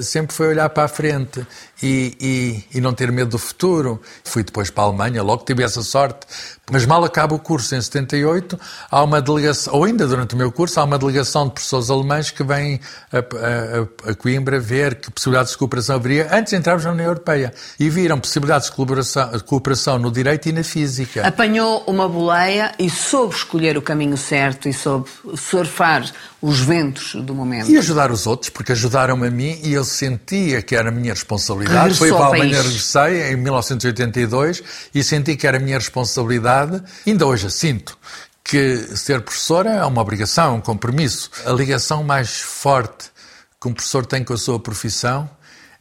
sempre 0.02 0.36
foi 0.36 0.48
olhar 0.48 0.70
para 0.70 0.86
a 0.86 0.88
frente 0.88 1.46
e, 1.82 2.16
e, 2.20 2.78
e, 2.78 2.82
não 2.82 2.94
ter 2.94 3.12
medo 3.12 3.32
do 3.32 3.38
futuro. 3.38 4.02
Fui 4.24 4.44
depois 4.44 4.70
para 4.70 4.84
a 4.84 4.88
Alemanha, 4.88 5.22
logo 5.22 5.44
tive 5.44 5.64
essa 5.64 5.82
sorte. 5.82 6.26
Mas 6.72 6.84
mal 6.86 7.04
acaba 7.04 7.36
o 7.36 7.40
curso, 7.40 7.76
em 7.76 7.82
78, 7.82 8.60
há 8.90 9.04
uma 9.04 9.22
delegação, 9.22 9.76
ou 9.76 9.84
ainda 9.84 10.08
durante 10.08 10.34
o 10.34 10.38
meu 10.38 10.52
curso, 10.52 10.80
há 10.80 10.84
uma 10.84 10.98
delegação 10.98 11.46
de 11.46 11.52
professores 11.52 11.92
alemães 11.92 12.32
que 12.32 12.44
vêm 12.44 12.80
a, 13.14 13.20
a, 13.20 14.12
a 14.12 14.16
Coimbra 14.16 14.60
ver 14.60 14.96
que 14.96 15.12
possibilidades 15.12 15.52
de 15.52 15.60
cooperação 15.60 15.96
haveria 15.96 16.28
antes 16.32 16.52
de 16.52 16.58
entrarmos 16.58 16.84
na 16.84 16.92
União 16.92 17.06
Europeia. 17.06 17.54
E 17.80 17.88
viram 17.88 18.20
possibilidades 18.20 18.70
de 18.70 18.76
cooperação, 18.76 19.32
de 19.32 19.44
cooperação 19.44 20.00
no 20.00 20.12
direito 20.12 20.50
e 20.50 20.52
na 20.52 20.64
física. 20.64 21.28
Apanhou 21.28 21.84
uma 21.86 22.10
boleia 22.10 22.74
e 22.80 22.90
soube 22.90 23.36
escolher 23.36 23.78
o 23.78 23.82
caminho 23.82 24.18
certo 24.18 24.68
e 24.68 24.74
soube 24.74 25.08
surfar 25.38 26.12
os 26.42 26.60
ventos 26.60 27.16
do 27.16 27.34
momento. 27.34 27.70
E 27.70 27.78
ajudar 27.78 28.12
os 28.12 28.26
outros, 28.28 28.50
porque 28.50 28.72
ajudaram-me 28.72 29.28
a 29.28 29.32
mim 29.32 29.60
e 29.64 29.75
eu 29.76 29.84
sentia 29.84 30.62
que 30.62 30.76
era 30.76 30.90
a 30.90 30.92
minha 30.92 31.14
responsabilidade. 31.14 31.94
Regressou 31.94 32.08
Foi 32.08 32.18
para 32.18 32.26
a 32.26 32.28
Alemanha, 32.28 32.62
regressei 32.62 33.32
em 33.32 33.36
1982 33.36 34.64
e 34.94 35.04
senti 35.04 35.36
que 35.36 35.46
era 35.48 35.58
a 35.58 35.60
minha 35.60 35.78
responsabilidade, 35.78 36.82
ainda 37.06 37.26
hoje 37.26 37.48
a 37.48 37.50
sinto, 37.50 37.98
que 38.44 38.78
ser 38.96 39.22
professor 39.22 39.66
é 39.66 39.84
uma 39.86 40.02
obrigação, 40.02 40.56
um 40.58 40.62
compromisso. 40.62 41.32
A 41.46 41.52
ligação 41.52 42.04
mais 42.04 42.40
forte 42.40 43.12
que 43.60 43.68
um 43.68 43.74
professor 43.74 44.06
tem 44.06 44.24
com 44.24 44.34
a 44.34 44.38
sua 44.38 44.60
profissão 44.60 45.30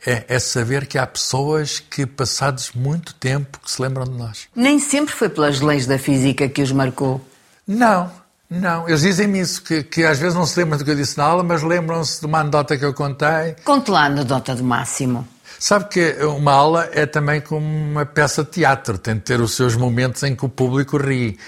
é, 0.07 0.25
é, 0.29 0.39
saber 0.39 0.87
que 0.87 0.99
há 0.99 1.07
pessoas 1.07 1.79
que, 1.79 2.07
passados 2.07 2.73
muito 2.75 3.15
tempo, 3.15 3.59
que 3.59 3.71
se 3.71 3.81
lembram 3.81 4.05
de 4.05 4.17
nós. 4.17 4.49
Nem 4.55 4.79
sempre 4.79 5.15
foi 5.15 5.29
pelas 5.29 5.61
leis 5.61 5.87
da 5.87 5.99
física 5.99 6.49
que 6.49 6.63
os 6.63 6.73
marcou. 6.73 7.27
Não, 7.67 8.11
não, 8.49 8.89
eles 8.89 9.01
dizem-me 9.01 9.41
isso, 9.41 9.63
que, 9.63 9.83
que 9.83 10.05
às 10.05 10.19
vezes 10.19 10.35
não 10.35 10.47
se 10.47 10.59
lembram 10.59 10.79
do 10.79 10.85
que 10.85 10.91
eu 10.91 10.95
disse 10.95 11.17
na 11.17 11.25
aula, 11.25 11.43
mas 11.43 11.63
lembram-se 11.63 12.21
de 12.21 12.27
uma 12.27 12.41
anedota 12.41 12.77
que 12.77 12.85
eu 12.85 12.95
contei. 12.95 13.57
Conte 13.65 13.91
lá 13.91 14.03
a 14.03 14.07
anedota 14.07 14.55
do 14.55 14.63
Máximo. 14.63 15.27
Sabe 15.59 15.89
que 15.89 16.13
uma 16.25 16.53
aula 16.53 16.89
é 16.93 17.07
também 17.07 17.41
como 17.41 17.67
uma 17.67 18.05
peça 18.05 18.45
de 18.45 18.51
teatro, 18.51 18.99
tem 18.99 19.15
de 19.15 19.21
ter 19.21 19.41
os 19.41 19.55
seus 19.55 19.77
momentos 19.77 20.23
em 20.23 20.37
que 20.37 20.45
o 20.45 20.49
público 20.49 20.97
ri, 20.97 21.39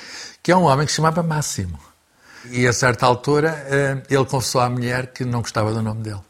que 0.42 0.50
é 0.50 0.56
um 0.56 0.62
homem 0.62 0.86
que 0.86 0.92
se 0.92 0.96
chamava 0.96 1.22
Máximo. 1.22 1.78
E 2.50 2.66
a 2.66 2.72
certa 2.72 3.04
altura 3.06 3.66
eh, 3.68 4.02
ele 4.08 4.24
confessou 4.24 4.60
à 4.60 4.70
mulher 4.70 5.08
que 5.08 5.24
não 5.24 5.40
gostava 5.40 5.72
do 5.72 5.82
nome 5.82 6.02
dele 6.02 6.20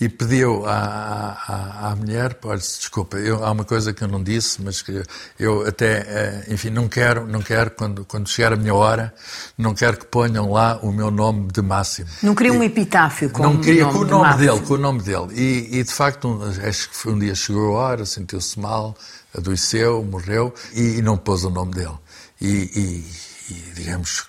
e 0.00 0.08
pediu 0.08 0.64
à, 0.64 1.36
à, 1.46 1.90
à 1.90 1.96
mulher, 1.96 2.38
olha, 2.44 2.58
desculpa, 2.58 3.16
eu, 3.16 3.44
há 3.44 3.50
uma 3.50 3.64
coisa 3.64 3.92
que 3.92 4.02
eu 4.02 4.08
não 4.08 4.22
disse, 4.22 4.62
mas 4.62 4.80
que 4.80 5.02
eu 5.38 5.66
até, 5.66 6.06
eh, 6.06 6.44
enfim, 6.50 6.70
não 6.70 6.88
quero, 6.88 7.26
não 7.26 7.42
quero 7.42 7.72
quando, 7.72 8.04
quando 8.04 8.28
chegar 8.28 8.52
a 8.52 8.56
minha 8.56 8.74
hora, 8.74 9.12
não 9.56 9.74
quero 9.74 9.96
que 9.96 10.06
ponham 10.06 10.52
lá 10.52 10.78
o 10.82 10.92
meu 10.92 11.10
nome 11.10 11.50
de 11.52 11.60
Máximo. 11.60 12.08
Não 12.22 12.34
queria 12.34 12.52
um 12.52 12.62
epitáfio 12.62 13.28
com 13.30 13.42
Não 13.42 13.60
queria, 13.60 13.86
com 13.86 13.98
o 13.98 14.04
nome 14.04 14.32
de 14.34 14.38
dele, 14.38 14.60
com 14.60 14.74
o 14.74 14.78
nome 14.78 15.02
dele. 15.02 15.32
E, 15.34 15.78
e 15.78 15.82
de 15.82 15.92
facto, 15.92 16.28
um, 16.28 16.68
acho 16.68 16.90
que 16.90 17.08
um 17.08 17.18
dia 17.18 17.34
chegou 17.34 17.76
a 17.76 17.80
hora, 17.80 18.06
sentiu-se 18.06 18.58
mal, 18.60 18.96
adoeceu, 19.36 20.04
morreu, 20.04 20.54
e, 20.74 20.98
e, 20.98 21.02
não 21.02 21.16
pôs 21.16 21.42
o 21.42 21.50
nome 21.50 21.74
dele. 21.74 21.98
E, 22.40 22.46
e, 22.48 23.52
e 23.52 23.72
digamos, 23.74 24.24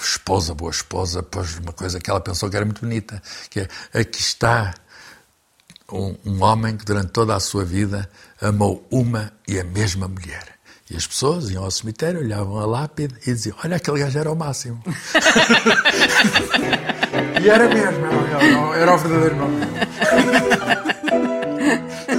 esposa, 0.00 0.54
boa 0.54 0.70
esposa, 0.70 1.24
pôs 1.24 1.58
uma 1.58 1.72
coisa 1.72 1.98
que 1.98 2.08
ela 2.08 2.20
pensou 2.20 2.48
que 2.48 2.54
era 2.54 2.64
muito 2.64 2.82
bonita, 2.82 3.20
que 3.50 3.60
é, 3.60 3.68
aqui 4.00 4.20
está 4.20 4.72
um, 5.92 6.14
um 6.24 6.42
homem 6.42 6.76
que 6.76 6.84
durante 6.84 7.10
toda 7.10 7.34
a 7.34 7.40
sua 7.40 7.64
vida 7.64 8.08
amou 8.40 8.86
uma 8.90 9.32
e 9.46 9.58
a 9.58 9.64
mesma 9.64 10.06
mulher. 10.08 10.58
E 10.90 10.96
as 10.96 11.06
pessoas 11.06 11.50
iam 11.50 11.64
ao 11.64 11.70
cemitério, 11.70 12.20
olhavam 12.20 12.58
a 12.58 12.66
lápide 12.66 13.14
e 13.22 13.32
diziam: 13.32 13.56
Olha, 13.62 13.76
aquele 13.76 13.98
gajo 13.98 14.18
era 14.18 14.32
o 14.32 14.36
máximo. 14.36 14.82
e 17.42 17.48
era 17.48 17.68
mesmo, 17.68 18.06
era, 18.06 18.76
era 18.78 18.94
o 18.94 18.98
verdadeiro 18.98 19.36
nome. 19.36 19.66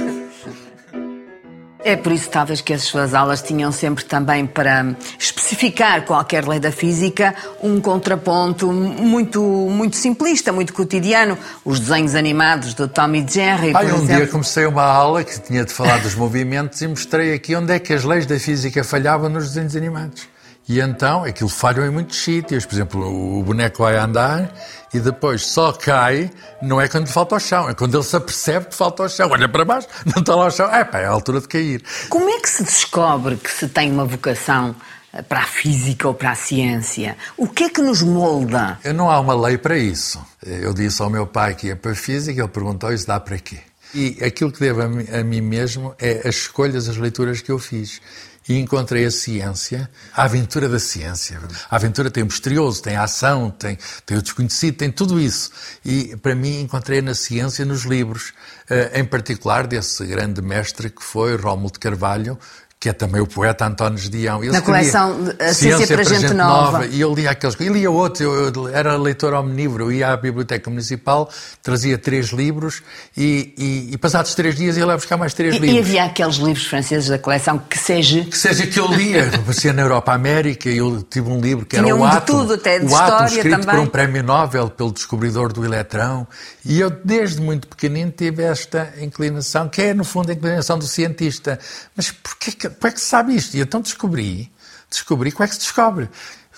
É 1.82 1.96
por 1.96 2.12
isso, 2.12 2.28
talvez, 2.28 2.60
que 2.60 2.72
as 2.72 2.82
suas 2.82 3.14
aulas 3.14 3.40
tinham 3.40 3.72
sempre 3.72 4.04
também 4.04 4.46
para 4.46 4.94
especificar 5.18 6.04
qualquer 6.04 6.46
lei 6.46 6.60
da 6.60 6.70
física 6.70 7.34
um 7.62 7.80
contraponto 7.80 8.70
muito, 8.70 9.40
muito 9.42 9.96
simplista, 9.96 10.52
muito 10.52 10.72
cotidiano. 10.72 11.38
Os 11.64 11.80
desenhos 11.80 12.14
animados 12.14 12.74
do 12.74 12.86
Tom 12.86 13.14
e 13.14 13.26
Jerry. 13.26 13.72
Ai, 13.74 13.86
um 13.86 13.96
exemplo. 13.96 14.16
dia 14.16 14.26
comecei 14.26 14.66
uma 14.66 14.84
aula 14.84 15.24
que 15.24 15.40
tinha 15.40 15.64
de 15.64 15.72
falar 15.72 15.98
dos 15.98 16.14
movimentos 16.14 16.80
e 16.82 16.86
mostrei 16.86 17.34
aqui 17.34 17.54
onde 17.56 17.72
é 17.72 17.78
que 17.78 17.92
as 17.92 18.04
leis 18.04 18.26
da 18.26 18.38
física 18.38 18.84
falhavam 18.84 19.28
nos 19.28 19.48
desenhos 19.48 19.74
animados. 19.74 20.29
E 20.70 20.78
então 20.78 21.24
aquilo 21.24 21.48
falhou 21.48 21.84
em 21.84 21.90
muitos 21.90 22.22
sítios. 22.22 22.64
Por 22.64 22.76
exemplo, 22.76 23.40
o 23.40 23.42
boneco 23.42 23.82
vai 23.82 23.96
andar 23.96 24.54
e 24.94 25.00
depois 25.00 25.44
só 25.44 25.72
cai, 25.72 26.30
não 26.62 26.80
é 26.80 26.86
quando 26.86 27.08
falta 27.08 27.34
ao 27.34 27.40
chão, 27.40 27.68
é 27.68 27.74
quando 27.74 27.96
ele 27.96 28.04
se 28.04 28.14
apercebe 28.14 28.66
que 28.66 28.76
falta 28.76 29.02
ao 29.02 29.08
chão. 29.08 29.28
Olha 29.32 29.48
para 29.48 29.64
baixo, 29.64 29.88
não 30.06 30.20
está 30.22 30.36
lá 30.36 30.44
ao 30.44 30.50
chão. 30.52 30.72
É 30.72 30.84
pá, 30.84 31.00
é 31.00 31.06
a 31.06 31.10
altura 31.10 31.40
de 31.40 31.48
cair. 31.48 31.82
Como 32.08 32.30
é 32.30 32.38
que 32.38 32.48
se 32.48 32.62
descobre 32.62 33.34
que 33.34 33.50
se 33.50 33.66
tem 33.66 33.90
uma 33.90 34.04
vocação 34.04 34.76
eh, 35.12 35.22
para 35.22 35.40
a 35.40 35.46
física 35.46 36.06
ou 36.06 36.14
para 36.14 36.30
a 36.30 36.34
ciência? 36.36 37.16
O 37.36 37.48
que 37.48 37.64
é 37.64 37.68
que 37.68 37.82
nos 37.82 38.00
molda? 38.00 38.78
Não 38.94 39.10
há 39.10 39.18
uma 39.18 39.34
lei 39.34 39.58
para 39.58 39.76
isso. 39.76 40.24
Eu 40.46 40.72
disse 40.72 41.02
ao 41.02 41.10
meu 41.10 41.26
pai 41.26 41.56
que 41.56 41.66
ia 41.66 41.74
para 41.74 41.90
a 41.90 41.96
física, 41.96 42.42
ele 42.42 42.48
perguntou 42.48 42.92
isso 42.92 43.08
dá 43.08 43.18
para 43.18 43.36
quê? 43.40 43.58
E 43.92 44.18
aquilo 44.22 44.52
que 44.52 44.60
devo 44.60 44.82
a 44.82 45.24
mim 45.24 45.40
mesmo 45.40 45.96
é 45.98 46.28
as 46.28 46.36
escolhas, 46.36 46.88
as 46.88 46.96
leituras 46.96 47.40
que 47.40 47.50
eu 47.50 47.58
fiz 47.58 48.00
e 48.48 48.58
encontrei 48.58 49.04
a 49.04 49.10
ciência, 49.10 49.88
a 50.14 50.24
aventura 50.24 50.68
da 50.68 50.78
ciência. 50.78 51.40
A 51.70 51.76
aventura 51.76 52.10
tem 52.10 52.22
o 52.22 52.26
misterioso, 52.26 52.82
tem 52.82 52.96
a 52.96 53.04
ação, 53.04 53.50
tem, 53.50 53.78
tem 54.04 54.16
o 54.16 54.22
desconhecido, 54.22 54.76
tem 54.76 54.90
tudo 54.90 55.20
isso. 55.20 55.50
E 55.84 56.16
para 56.16 56.34
mim 56.34 56.60
encontrei 56.60 57.00
na 57.00 57.14
ciência, 57.14 57.64
nos 57.64 57.84
livros, 57.84 58.32
eh, 58.68 59.00
em 59.00 59.04
particular 59.04 59.66
desse 59.66 60.04
grande 60.06 60.42
mestre 60.42 60.90
que 60.90 61.02
foi 61.02 61.36
Rómulo 61.36 61.70
de 61.70 61.78
Carvalho, 61.78 62.38
que 62.80 62.88
é 62.88 62.94
também 62.94 63.20
o 63.20 63.26
poeta 63.26 63.66
António 63.66 63.98
Dião. 64.08 64.42
Ele 64.42 64.52
Na 64.52 64.62
coleção 64.62 65.14
A 65.38 65.52
Ciência, 65.52 65.86
para, 65.86 65.96
para 65.96 66.04
Gente, 66.04 66.20
gente 66.22 66.32
nova. 66.32 66.78
nova. 66.78 66.86
E 66.86 66.98
eu 66.98 67.14
lia 67.14 67.30
aqueles 67.30 67.54
E 67.60 67.68
lia 67.68 67.90
outros. 67.90 68.22
Eu, 68.22 68.50
eu, 68.50 68.68
era 68.68 68.96
leitor 68.96 69.34
omnívoro. 69.34 69.92
Ia 69.92 70.14
à 70.14 70.16
Biblioteca 70.16 70.70
Municipal, 70.70 71.28
trazia 71.62 71.98
três 71.98 72.28
livros 72.28 72.82
e, 73.14 73.52
e, 73.58 73.90
e 73.92 73.98
passados 73.98 74.34
três 74.34 74.56
dias 74.56 74.78
ia 74.78 74.86
lá 74.86 74.94
buscar 74.94 75.18
mais 75.18 75.34
três 75.34 75.56
e, 75.56 75.58
livros. 75.58 75.76
E 75.76 75.78
havia 75.78 76.04
aqueles 76.04 76.36
livros 76.36 76.64
franceses 76.64 77.10
da 77.10 77.18
coleção 77.18 77.58
que 77.58 77.76
seja... 77.78 78.24
Que 78.24 78.38
seja 78.38 78.66
que 78.66 78.80
eu 78.80 78.86
lia. 78.86 79.30
Passei 79.44 79.74
na 79.74 79.82
Europa 79.82 80.14
América 80.14 80.70
e 80.70 80.78
eu 80.78 81.02
tive 81.02 81.28
um 81.28 81.38
livro 81.38 81.66
que 81.66 81.76
Tinha 81.76 81.86
era 81.86 81.94
um 81.94 82.02
o 82.02 82.08
de 82.08 82.20
tudo, 82.22 82.54
até 82.54 82.78
de 82.78 82.86
o 82.86 82.88
história 82.88 83.14
Átomo, 83.14 83.28
escrito 83.28 83.60
também. 83.60 83.76
por 83.76 83.78
um 83.78 83.86
prémio 83.86 84.22
Nobel, 84.22 84.70
pelo 84.70 84.90
descobridor 84.90 85.52
do 85.52 85.66
eletrão. 85.66 86.26
E 86.64 86.80
eu, 86.80 86.88
desde 86.88 87.42
muito 87.42 87.68
pequenino, 87.68 88.10
tive 88.10 88.42
esta 88.42 88.90
inclinação, 89.02 89.68
que 89.68 89.82
é, 89.82 89.92
no 89.92 90.04
fundo, 90.04 90.30
a 90.30 90.32
inclinação 90.32 90.78
do 90.78 90.86
cientista. 90.86 91.58
Mas 91.94 92.10
porquê 92.10 92.52
que, 92.52 92.69
porquê 92.70 92.94
que 92.94 93.00
se 93.00 93.06
sabe 93.06 93.34
isto? 93.34 93.56
E 93.56 93.60
então 93.60 93.80
descobri, 93.80 94.50
descobri 94.88 95.32
como 95.32 95.44
é 95.44 95.48
que 95.48 95.54
se 95.54 95.60
descobre. 95.60 96.08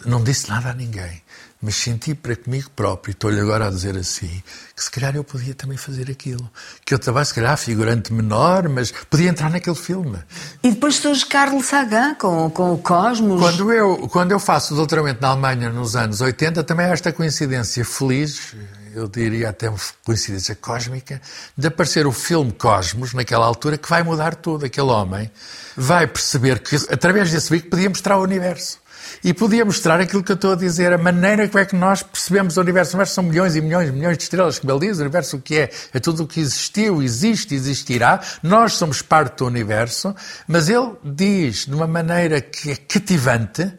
Não 0.05 0.23
disse 0.23 0.49
nada 0.49 0.71
a 0.71 0.75
ninguém. 0.75 1.23
mas 1.63 1.77
senti 1.77 2.13
para 2.13 2.35
comigo 2.35 2.69
próprio, 2.75 3.13
estou-lhe 3.13 3.39
agora 3.39 3.69
a 3.69 3.71
dizer 3.71 3.97
assim, 3.97 4.43
que 4.75 4.83
se 4.83 4.91
calhar 4.91 5.15
eu 5.15 5.23
podia 5.23 5.55
também 5.55 5.79
fazer 5.79 6.11
aquilo. 6.11 6.51
Que 6.85 6.93
eu 6.93 6.99
também, 6.99 7.25
se 7.25 7.33
calhar, 7.33 7.57
figurante 7.57 8.13
menor, 8.13 8.69
mas 8.69 8.91
podia 9.09 9.31
entrar 9.31 9.49
naquele 9.49 9.77
filme. 9.77 10.19
E 10.61 10.73
depois 10.73 10.97
surge 10.97 11.25
Carlos 11.25 11.67
Sagan 11.67 12.17
com, 12.17 12.51
com 12.51 12.75
o 12.75 12.79
Cosmos. 12.79 13.41
Quando 13.41 13.73
eu, 13.73 14.09
quando 14.09 14.33
eu 14.33 14.41
faço 14.41 14.75
o 14.75 14.77
doutoramento 14.77 15.23
na 15.23 15.29
Alemanha 15.29 15.71
nos 15.71 15.95
anos 15.95 16.21
80, 16.21 16.65
também 16.65 16.87
há 16.87 16.91
esta 16.91 17.13
coincidência 17.13 17.85
feliz, 17.85 18.57
eu 18.95 19.09
diria 19.09 19.51
até 19.51 19.69
uma 19.69 19.79
coincidência 20.05 20.55
cósmica, 20.55 21.21
de 21.57 21.67
aparecer 21.67 22.07
o 22.07 22.13
filme 22.13 22.53
Cosmos, 22.53 23.15
naquela 23.15 23.47
altura, 23.47 23.79
que 23.79 23.89
vai 23.89 24.03
mudar 24.03 24.35
tudo. 24.35 24.67
Aquele 24.67 24.89
homem 24.89 25.31
vai 25.77 26.07
perceber 26.07 26.61
que, 26.61 26.77
através 26.91 27.31
desse 27.31 27.51
veículo, 27.51 27.71
podia 27.71 27.89
mostrar 27.89 28.19
o 28.19 28.23
universo. 28.23 28.81
E 29.25 29.33
podia 29.33 29.65
mostrar 29.65 30.01
aquilo 30.01 30.23
que 30.23 30.33
eu 30.33 30.37
estou 30.37 30.53
a 30.53 30.57
dizer, 30.57 30.93
a 30.93 30.99
maneira 30.99 31.47
como 31.49 31.59
é 31.59 31.65
que 31.65 31.77
nós 31.77 32.03
percebemos 32.03 32.57
o 32.57 32.61
universo. 32.61 32.93
O 32.93 32.95
universo 32.95 33.15
são 33.15 33.25
milhões 33.25 33.57
e 33.57 33.61
milhões 33.61 33.89
e 33.89 33.93
milhões 33.93 34.17
de 34.17 34.25
estrelas, 34.25 34.59
como 34.59 34.73
ele 34.73 34.89
diz. 34.89 34.99
O 34.99 35.01
universo 35.01 35.37
o 35.37 35.41
que 35.41 35.59
é? 35.59 35.71
É 35.93 36.01
tudo 36.01 36.23
o 36.23 36.27
que 36.27 36.41
existiu, 36.41 37.03
existe, 37.03 37.55
existirá. 37.55 38.21
Nós 38.43 38.75
somos 38.75 39.03
parte 39.03 39.39
do 39.39 39.47
universo. 39.47 40.15
Mas 40.47 40.69
ele 40.69 40.93
diz 41.05 41.67
de 41.67 41.75
uma 41.75 41.87
maneira 41.87 42.41
que 42.41 42.71
é 42.71 42.77
cativante 42.77 43.73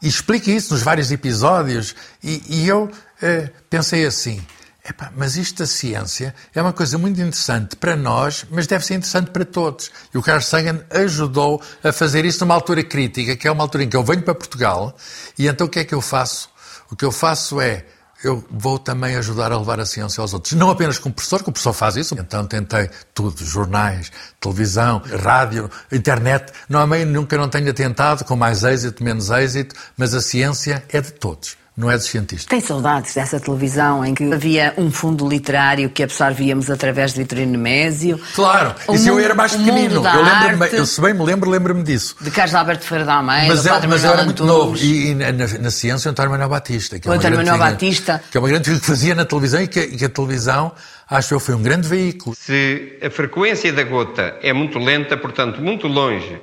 e 0.00 0.08
explica 0.08 0.50
isso 0.50 0.72
nos 0.72 0.82
vários 0.82 1.10
episódios. 1.10 1.94
E, 2.22 2.42
e 2.48 2.68
eu 2.68 2.90
eh, 3.20 3.50
pensei 3.68 4.06
assim, 4.06 4.44
Epá, 4.88 5.12
mas 5.14 5.36
isto 5.36 5.58
da 5.58 5.66
ciência 5.66 6.34
é 6.54 6.62
uma 6.62 6.72
coisa 6.72 6.96
muito 6.96 7.20
interessante 7.20 7.76
para 7.76 7.94
nós, 7.94 8.46
mas 8.50 8.66
deve 8.66 8.86
ser 8.86 8.94
interessante 8.94 9.30
para 9.30 9.44
todos. 9.44 9.90
E 10.14 10.16
o 10.16 10.22
Carl 10.22 10.40
Sagan 10.40 10.80
ajudou 10.90 11.60
a 11.84 11.92
fazer 11.92 12.24
isso 12.24 12.40
numa 12.40 12.54
altura 12.54 12.82
crítica, 12.82 13.36
que 13.36 13.46
é 13.46 13.52
uma 13.52 13.62
altura 13.62 13.84
em 13.84 13.88
que 13.90 13.96
eu 13.96 14.02
venho 14.02 14.22
para 14.22 14.34
Portugal, 14.34 14.96
e 15.38 15.46
então 15.46 15.66
o 15.66 15.70
que 15.70 15.80
é 15.80 15.84
que 15.84 15.94
eu 15.94 16.00
faço? 16.00 16.48
O 16.90 16.96
que 16.96 17.04
eu 17.04 17.12
faço 17.12 17.60
é, 17.60 17.84
eu 18.24 18.42
vou 18.50 18.78
também 18.78 19.14
ajudar 19.16 19.52
a 19.52 19.58
levar 19.58 19.78
a 19.78 19.84
ciência 19.84 20.22
aos 20.22 20.32
outros. 20.32 20.54
Não 20.54 20.70
apenas 20.70 20.98
como 20.98 21.14
professor, 21.14 21.42
que 21.42 21.50
o 21.50 21.52
professor 21.52 21.74
faz 21.74 21.96
isso. 21.96 22.14
Então 22.18 22.46
tentei 22.46 22.88
tudo, 23.12 23.44
jornais, 23.44 24.10
televisão, 24.40 25.02
rádio, 25.22 25.70
internet. 25.92 26.50
Não 26.66 26.80
há 26.80 26.86
meio 26.86 27.06
nunca 27.06 27.36
não 27.36 27.48
tenha 27.50 27.74
tentado, 27.74 28.24
com 28.24 28.34
mais 28.34 28.64
êxito, 28.64 29.04
menos 29.04 29.28
êxito, 29.28 29.76
mas 29.98 30.14
a 30.14 30.22
ciência 30.22 30.82
é 30.88 30.98
de 30.98 31.12
todos 31.12 31.58
não 31.78 31.88
é 31.88 31.96
dos 31.96 32.06
cientistas. 32.06 32.46
Tem 32.46 32.60
saudades 32.60 33.14
dessa 33.14 33.38
televisão 33.38 34.04
em 34.04 34.12
que 34.12 34.32
havia 34.32 34.74
um 34.76 34.90
fundo 34.90 35.28
literário 35.28 35.88
que 35.88 36.02
absorvíamos 36.02 36.68
através 36.68 37.12
de 37.12 37.20
Vitorino 37.20 37.52
Nemésio? 37.52 38.20
Claro, 38.34 38.74
o 38.88 38.94
isso 38.94 39.06
mundo, 39.06 39.20
eu 39.20 39.24
era 39.24 39.34
mais 39.36 39.54
pequenino. 39.54 40.04
Eu, 40.04 40.22
lembro 40.50 40.66
eu 40.66 40.84
se 40.84 41.00
bem 41.00 41.14
me 41.14 41.24
lembro, 41.24 41.48
lembro-me 41.48 41.84
disso. 41.84 42.16
De 42.20 42.32
Carlos 42.32 42.56
Alberto 42.56 42.84
Ferreira 42.84 43.06
da 43.06 43.14
Almeida, 43.14 43.54
mas, 43.54 43.64
eu, 43.64 43.88
mas 43.88 44.04
eu 44.04 44.12
era 44.12 44.24
muito 44.24 44.44
novo. 44.44 44.76
E, 44.76 45.10
e 45.10 45.14
na, 45.14 45.30
na, 45.32 45.70
ciência, 45.70 46.08
o 46.08 46.10
António 46.10 46.32
Manuel 46.32 46.48
Batista. 46.48 46.98
Que 46.98 47.06
é 47.06 47.10
o 47.12 47.14
António 47.14 47.38
Manuel 47.38 47.58
Batista. 47.58 48.20
Que 48.28 48.36
é 48.36 48.40
uma 48.40 48.48
grande 48.48 48.64
figura 48.64 48.80
que 48.80 48.86
fazia 48.86 49.14
na 49.14 49.24
televisão 49.24 49.62
e 49.62 49.68
que, 49.68 49.86
que 49.86 50.04
a 50.04 50.08
televisão 50.08 50.72
acho 51.08 51.32
eu 51.32 51.38
foi 51.38 51.54
um 51.54 51.62
grande 51.62 51.86
veículo. 51.86 52.34
Se 52.36 52.98
a 53.00 53.08
frequência 53.08 53.72
da 53.72 53.84
gota 53.84 54.36
é 54.42 54.52
muito 54.52 54.80
lenta, 54.80 55.16
portanto 55.16 55.62
muito 55.62 55.86
longe 55.86 56.40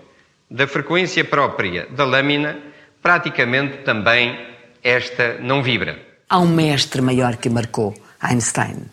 da 0.49 0.65
frequência 0.65 1.25
própria 1.25 1.87
da 1.91 2.05
lâmina, 2.05 2.57
praticamente 3.01 3.79
também 3.79 4.54
esta 4.85 5.39
não 5.39 5.63
vibra. 5.63 5.99
Há 6.29 6.37
um 6.39 6.47
mestre 6.47 7.01
maior 7.01 7.37
que 7.37 7.49
marcou 7.49 7.95
Einstein. 8.21 8.85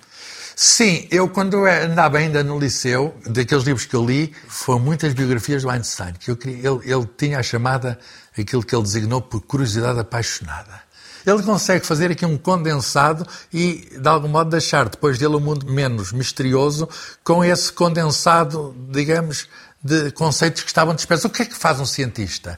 Sim, 0.56 1.06
eu 1.10 1.28
quando 1.28 1.66
andava 1.66 2.16
ainda 2.16 2.42
no 2.42 2.58
liceu, 2.58 3.14
daqueles 3.26 3.64
livros 3.64 3.84
que 3.84 3.94
eu 3.94 4.04
li, 4.04 4.32
foram 4.48 4.80
muitas 4.80 5.12
biografias 5.12 5.62
do 5.62 5.70
Einstein, 5.70 6.14
que 6.18 6.30
eu 6.30 6.36
queria, 6.36 6.70
ele, 6.70 6.80
ele 6.84 7.06
tinha 7.16 7.38
a 7.38 7.42
chamada, 7.42 7.98
aquilo 8.38 8.62
que 8.62 8.74
ele 8.74 8.82
designou 8.82 9.20
por 9.20 9.42
curiosidade 9.42 9.98
apaixonada. 10.00 10.80
Ele 11.26 11.42
consegue 11.42 11.86
fazer 11.86 12.10
aqui 12.10 12.26
um 12.26 12.36
condensado 12.36 13.26
e, 13.52 13.88
de 13.96 14.08
algum 14.08 14.28
modo, 14.28 14.50
deixar 14.50 14.88
depois 14.88 15.18
dele 15.18 15.34
o 15.34 15.38
um 15.38 15.40
mundo 15.40 15.70
menos 15.70 16.10
misterioso 16.12 16.88
com 17.22 17.44
esse 17.44 17.72
condensado, 17.72 18.74
digamos, 18.90 19.46
de 19.82 20.12
conceitos 20.12 20.62
que 20.62 20.68
estavam 20.68 20.94
dispersos. 20.94 21.24
O 21.24 21.30
que 21.30 21.42
é 21.42 21.44
que 21.44 21.54
faz 21.54 21.80
um 21.80 21.86
cientista? 21.86 22.56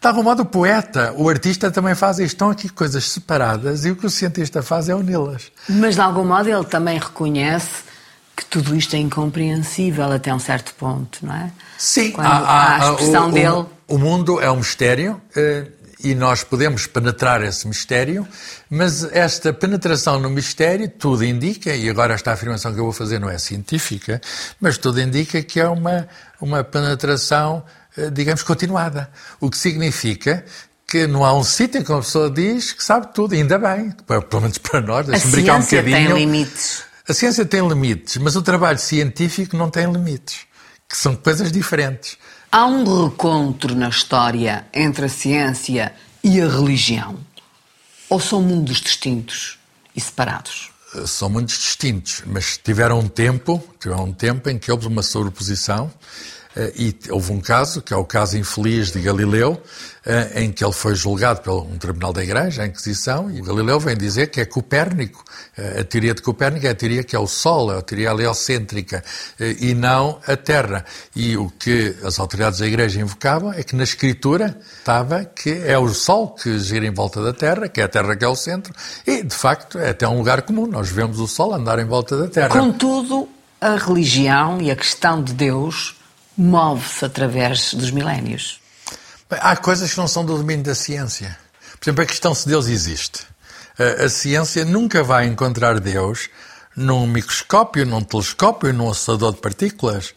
De 0.00 0.06
algum 0.06 0.22
modo, 0.22 0.42
o 0.42 0.46
poeta, 0.46 1.14
o 1.16 1.28
artista 1.28 1.70
também 1.70 1.94
faz 1.94 2.18
isto. 2.18 2.34
Estão 2.34 2.50
aqui 2.50 2.68
coisas 2.68 3.10
separadas 3.10 3.84
e 3.84 3.90
o 3.90 3.96
que 3.96 4.06
o 4.06 4.10
cientista 4.10 4.62
faz 4.62 4.88
é 4.88 4.94
uni-las. 4.94 5.50
Mas, 5.68 5.94
de 5.94 6.00
algum 6.00 6.24
modo, 6.24 6.48
ele 6.48 6.64
também 6.64 6.98
reconhece 6.98 7.86
que 8.36 8.44
tudo 8.44 8.76
isto 8.76 8.94
é 8.94 8.98
incompreensível 8.98 10.12
até 10.12 10.32
um 10.34 10.38
certo 10.38 10.74
ponto, 10.74 11.24
não 11.24 11.34
é? 11.34 11.50
Sim. 11.78 12.10
Quando 12.10 12.26
há, 12.26 12.38
há 12.38 12.74
a 12.74 12.90
expressão 12.90 13.28
o, 13.28 13.32
dele... 13.32 13.48
O, 13.48 13.94
o 13.94 13.98
mundo 13.98 14.38
é 14.40 14.50
um 14.50 14.56
mistério 14.56 15.20
eh, 15.34 15.66
e 16.04 16.14
nós 16.14 16.44
podemos 16.44 16.86
penetrar 16.86 17.42
esse 17.42 17.66
mistério, 17.66 18.28
mas 18.68 19.04
esta 19.12 19.52
penetração 19.52 20.20
no 20.20 20.28
mistério, 20.28 20.88
tudo 20.88 21.24
indica, 21.24 21.74
e 21.74 21.88
agora 21.88 22.14
esta 22.14 22.32
afirmação 22.32 22.72
que 22.74 22.78
eu 22.78 22.84
vou 22.84 22.92
fazer 22.92 23.18
não 23.18 23.30
é 23.30 23.38
científica, 23.38 24.20
mas 24.60 24.76
tudo 24.76 25.00
indica 25.00 25.42
que 25.42 25.58
é 25.58 25.68
uma, 25.68 26.06
uma 26.40 26.62
penetração 26.62 27.64
eh, 27.96 28.10
digamos, 28.10 28.42
continuada. 28.42 29.10
O 29.40 29.48
que 29.48 29.56
significa 29.56 30.44
que 30.86 31.06
não 31.06 31.24
há 31.24 31.32
um 31.32 31.42
sítio 31.42 31.80
em 31.80 31.84
que 31.84 31.90
uma 31.90 32.02
pessoa 32.02 32.30
diz 32.30 32.72
que 32.72 32.84
sabe 32.84 33.08
tudo, 33.12 33.34
ainda 33.34 33.58
bem, 33.58 33.90
pelo 34.06 34.42
menos 34.42 34.58
para 34.58 34.80
nós, 34.80 35.06
deixa-me 35.06 35.32
brincar 35.32 35.56
um 35.56 35.62
bocadinho. 35.62 35.96
A 35.96 35.98
ciência 35.98 36.12
tem 36.12 36.18
limites. 36.18 36.82
A 37.08 37.14
ciência 37.14 37.44
tem 37.46 37.68
limites, 37.68 38.16
mas 38.18 38.36
o 38.36 38.42
trabalho 38.42 38.78
científico 38.78 39.56
não 39.56 39.70
tem 39.70 39.90
limites, 39.90 40.40
que 40.88 40.96
são 40.96 41.16
coisas 41.16 41.50
diferentes. 41.50 42.18
Há 42.52 42.66
um 42.66 43.04
recontro 43.04 43.74
na 43.74 43.88
história 43.88 44.66
entre 44.72 45.06
a 45.06 45.08
ciência 45.08 45.92
e 46.22 46.40
a 46.40 46.48
religião? 46.48 47.16
Ou 48.08 48.20
são 48.20 48.42
mundos 48.42 48.80
distintos 48.80 49.58
e 49.94 50.00
separados? 50.00 50.70
São 51.04 51.28
mundos 51.28 51.54
distintos, 51.54 52.22
mas 52.26 52.56
tiveram 52.56 53.00
um 53.00 53.08
tempo, 53.08 53.62
tiveram 53.80 54.04
um 54.04 54.12
tempo 54.12 54.48
em 54.48 54.58
que 54.58 54.70
houve 54.70 54.86
uma 54.86 55.02
sobreposição 55.02 55.90
e 56.74 56.96
houve 57.10 57.32
um 57.32 57.40
caso, 57.40 57.82
que 57.82 57.92
é 57.92 57.96
o 57.96 58.04
caso 58.04 58.38
infeliz 58.38 58.90
de 58.90 59.00
Galileu, 59.00 59.60
eh, 60.06 60.44
em 60.44 60.52
que 60.52 60.64
ele 60.64 60.72
foi 60.72 60.94
julgado 60.94 61.40
por 61.40 61.64
um 61.64 61.76
tribunal 61.76 62.12
da 62.12 62.22
Igreja, 62.22 62.62
a 62.62 62.66
Inquisição, 62.66 63.30
e 63.30 63.42
Galileu 63.42 63.80
vem 63.80 63.96
dizer 63.96 64.28
que 64.28 64.40
é 64.40 64.44
Copérnico. 64.44 65.24
Eh, 65.58 65.80
a 65.80 65.84
teoria 65.84 66.14
de 66.14 66.22
Copérnico 66.22 66.66
é 66.66 66.70
a 66.70 66.74
teoria 66.74 67.02
que 67.02 67.16
é 67.16 67.18
o 67.18 67.26
Sol, 67.26 67.72
é 67.72 67.78
a 67.78 67.82
teoria 67.82 68.10
heliocêntrica, 68.10 69.04
e 69.38 69.74
não 69.74 70.20
a 70.26 70.36
Terra. 70.36 70.84
E 71.14 71.36
o 71.36 71.50
que 71.50 71.94
as 72.04 72.18
autoridades 72.18 72.60
da 72.60 72.66
Igreja 72.66 73.00
invocavam 73.00 73.52
é 73.52 73.62
que 73.62 73.74
na 73.74 73.82
Escritura 73.82 74.56
estava 74.78 75.24
que 75.24 75.50
é 75.50 75.76
o 75.76 75.88
Sol 75.88 76.30
que 76.30 76.58
gira 76.58 76.86
em 76.86 76.94
volta 76.94 77.20
da 77.20 77.32
Terra, 77.32 77.68
que 77.68 77.80
é 77.80 77.84
a 77.84 77.88
Terra 77.88 78.14
que 78.14 78.24
é 78.24 78.28
o 78.28 78.36
centro, 78.36 78.72
e 79.06 79.22
de 79.22 79.34
facto 79.34 79.78
é 79.78 79.90
até 79.90 80.06
um 80.06 80.18
lugar 80.18 80.42
comum. 80.42 80.66
Nós 80.66 80.88
vemos 80.88 81.18
o 81.18 81.26
Sol 81.26 81.52
andar 81.52 81.78
em 81.80 81.84
volta 81.84 82.16
da 82.16 82.28
Terra. 82.28 82.48
Contudo, 82.48 83.28
a 83.60 83.76
religião 83.76 84.62
e 84.62 84.70
a 84.70 84.76
questão 84.76 85.22
de 85.22 85.32
Deus 85.32 85.96
move-se 86.36 87.04
através 87.04 87.74
dos 87.74 87.90
milénios? 87.90 88.60
Bem, 89.28 89.38
há 89.42 89.56
coisas 89.56 89.92
que 89.92 89.98
não 89.98 90.06
são 90.06 90.24
do 90.24 90.36
domínio 90.36 90.64
da 90.64 90.74
ciência. 90.74 91.36
Por 91.78 91.84
exemplo, 91.84 92.02
a 92.02 92.06
questão 92.06 92.34
se 92.34 92.48
Deus 92.48 92.66
existe. 92.68 93.26
A, 93.78 94.04
a 94.04 94.08
ciência 94.08 94.64
nunca 94.64 95.02
vai 95.02 95.26
encontrar 95.26 95.80
Deus 95.80 96.28
num 96.76 97.06
microscópio, 97.06 97.86
num 97.86 98.02
telescópio, 98.02 98.72
num 98.72 98.86
oscilador 98.86 99.34
de 99.34 99.40
partículas, 99.40 100.14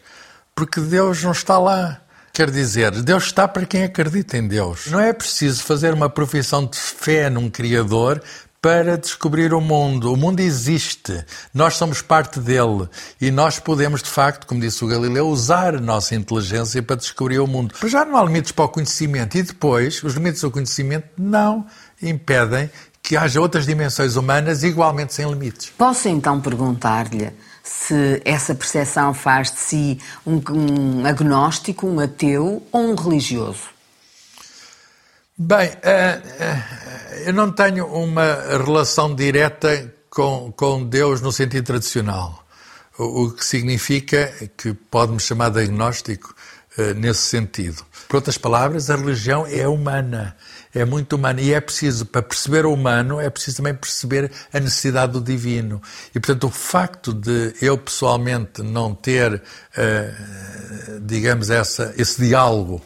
porque 0.54 0.80
Deus 0.80 1.22
não 1.22 1.32
está 1.32 1.58
lá. 1.58 2.00
Quer 2.32 2.50
dizer, 2.50 2.92
Deus 3.02 3.24
está 3.24 3.48
para 3.48 3.66
quem 3.66 3.82
acredita 3.82 4.36
em 4.36 4.46
Deus. 4.46 4.86
Não 4.86 5.00
é 5.00 5.12
preciso 5.12 5.62
fazer 5.62 5.92
uma 5.92 6.08
profissão 6.08 6.64
de 6.64 6.78
fé 6.78 7.28
num 7.28 7.50
Criador 7.50 8.22
para 8.62 8.98
descobrir 8.98 9.54
o 9.54 9.60
mundo. 9.60 10.12
O 10.12 10.16
mundo 10.16 10.40
existe, 10.40 11.24
nós 11.52 11.76
somos 11.76 12.02
parte 12.02 12.38
dele 12.38 12.88
e 13.20 13.30
nós 13.30 13.58
podemos, 13.58 14.02
de 14.02 14.10
facto, 14.10 14.46
como 14.46 14.60
disse 14.60 14.84
o 14.84 14.88
Galileu, 14.88 15.28
usar 15.28 15.74
a 15.74 15.80
nossa 15.80 16.14
inteligência 16.14 16.82
para 16.82 16.96
descobrir 16.96 17.38
o 17.38 17.46
mundo. 17.46 17.74
Mas 17.82 17.90
já 17.90 18.04
não 18.04 18.16
há 18.16 18.24
limites 18.24 18.52
para 18.52 18.66
o 18.66 18.68
conhecimento 18.68 19.38
e 19.38 19.42
depois, 19.42 20.02
os 20.02 20.14
limites 20.14 20.42
do 20.42 20.50
conhecimento 20.50 21.08
não 21.16 21.66
impedem 22.02 22.70
que 23.02 23.16
haja 23.16 23.40
outras 23.40 23.64
dimensões 23.64 24.16
humanas 24.16 24.62
igualmente 24.62 25.14
sem 25.14 25.28
limites. 25.28 25.72
Posso 25.76 26.08
então 26.08 26.40
perguntar-lhe 26.40 27.32
se 27.62 28.20
essa 28.24 28.54
percepção 28.54 29.14
faz 29.14 29.50
de 29.50 29.58
si 29.58 29.98
um, 30.26 30.40
um 30.50 31.06
agnóstico, 31.06 31.86
um 31.86 31.98
ateu 31.98 32.62
ou 32.70 32.80
um 32.90 32.94
religioso? 32.94 33.79
Bem, 35.42 35.72
eh, 35.82 36.20
eh, 36.38 37.22
eu 37.24 37.32
não 37.32 37.50
tenho 37.50 37.86
uma 37.86 38.34
relação 38.62 39.14
direta 39.14 39.90
com, 40.10 40.52
com 40.52 40.84
Deus 40.84 41.22
no 41.22 41.32
sentido 41.32 41.64
tradicional, 41.64 42.46
o 42.98 43.30
que 43.30 43.42
significa 43.42 44.30
que 44.54 44.74
pode-me 44.74 45.18
chamar 45.18 45.48
de 45.48 45.60
agnóstico 45.60 46.34
eh, 46.76 46.92
nesse 46.92 47.22
sentido. 47.22 47.82
Por 48.06 48.16
outras 48.16 48.36
palavras, 48.36 48.90
a 48.90 48.96
religião 48.96 49.46
é 49.46 49.66
humana, 49.66 50.36
é 50.74 50.84
muito 50.84 51.16
humana 51.16 51.40
e 51.40 51.54
é 51.54 51.60
preciso, 51.62 52.04
para 52.04 52.20
perceber 52.20 52.66
o 52.66 52.74
humano, 52.74 53.18
é 53.18 53.30
preciso 53.30 53.56
também 53.56 53.74
perceber 53.74 54.30
a 54.52 54.60
necessidade 54.60 55.14
do 55.14 55.22
divino. 55.22 55.80
E, 56.14 56.20
portanto, 56.20 56.48
o 56.48 56.50
facto 56.50 57.14
de 57.14 57.54
eu 57.62 57.78
pessoalmente 57.78 58.62
não 58.62 58.94
ter, 58.94 59.42
digamos, 61.00 61.48
essa, 61.48 61.94
esse 61.96 62.20
diálogo 62.20 62.82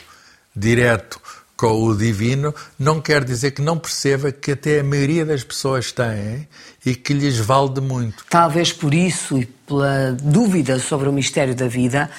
direto 0.54 1.20
com 1.56 1.84
o 1.84 1.96
divino, 1.96 2.54
não 2.78 3.00
quer 3.00 3.24
dizer 3.24 3.52
que 3.52 3.62
não 3.62 3.78
perceba 3.78 4.32
que 4.32 4.52
até 4.52 4.80
a 4.80 4.84
maioria 4.84 5.24
das 5.24 5.44
pessoas 5.44 5.92
têm 5.92 6.48
e 6.84 6.94
que 6.94 7.12
lhes 7.14 7.38
vale 7.38 7.80
muito. 7.80 8.24
Talvez 8.28 8.72
por 8.72 8.92
isso 8.92 9.38
e 9.38 9.46
pela 9.46 10.12
dúvida 10.20 10.78
sobre 10.78 11.08
o 11.08 11.12
mistério 11.12 11.54
da 11.54 11.68
vida, 11.68 12.10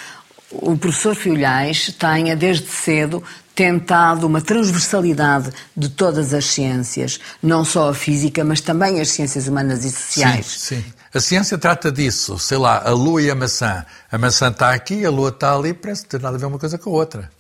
o 0.52 0.78
professor 0.78 1.15
Filhais 1.15 1.93
tenha 2.00 2.36
desde 2.36 2.67
cedo 2.67 3.21
tentado 3.54 4.28
uma 4.28 4.41
transversalidade 4.41 5.50
de 5.76 5.88
todas 5.89 6.34
as 6.34 6.45
ciências, 6.45 7.19
não 7.41 7.63
só 7.63 7.89
a 7.89 7.93
física, 7.93 8.43
mas 8.43 8.60
também 8.60 9.00
as 9.00 9.10
ciências 9.10 9.48
humanas 9.48 9.86
e 9.86 9.91
sociais. 9.91 10.45
Sim, 10.45 10.76
sim. 10.82 10.93
A 11.13 11.19
ciência 11.21 11.58
trata 11.58 11.89
disso, 11.89 12.38
sei 12.38 12.58
lá, 12.58 12.84
a 12.86 12.91
lua 12.91 13.21
e 13.21 13.32
a 13.32 13.36
maçã. 13.36 13.86
A 14.12 14.17
maçã 14.17 14.50
está 14.50 14.74
aqui, 14.74 15.06
a 15.06 15.10
lua 15.10 15.30
está 15.30 15.56
ali, 15.56 15.74
parece 15.74 16.04
que 16.04 16.10
tem 16.10 16.19
nada 16.19 16.36
a 16.36 16.39
ver 16.39 16.45
uma 16.45 16.60
coisa 16.60 16.78
com 16.78 16.89
a 16.89 16.93
outra. 16.93 17.32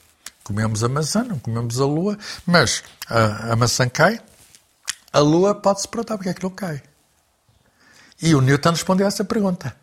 Comemos 0.45 0.83
a 0.83 0.87
maçã, 0.87 1.23
não 1.23 1.39
comemos 1.39 1.81
a 1.81 1.85
lua, 1.85 2.19
mas 2.45 2.83
a, 3.09 3.53
a 3.53 3.55
maçã 3.55 3.89
cai, 3.89 4.19
a 5.11 5.19
lua 5.19 5.55
pode-se 5.55 5.87
perguntar 5.87 6.17
porque 6.17 6.29
é 6.29 6.33
que 6.35 6.43
não 6.43 6.51
cai. 6.51 6.83
E 8.21 8.35
o 8.35 8.41
Newton 8.41 8.69
respondeu 8.69 9.07
a 9.07 9.09
essa 9.09 9.25
pergunta. 9.25 9.75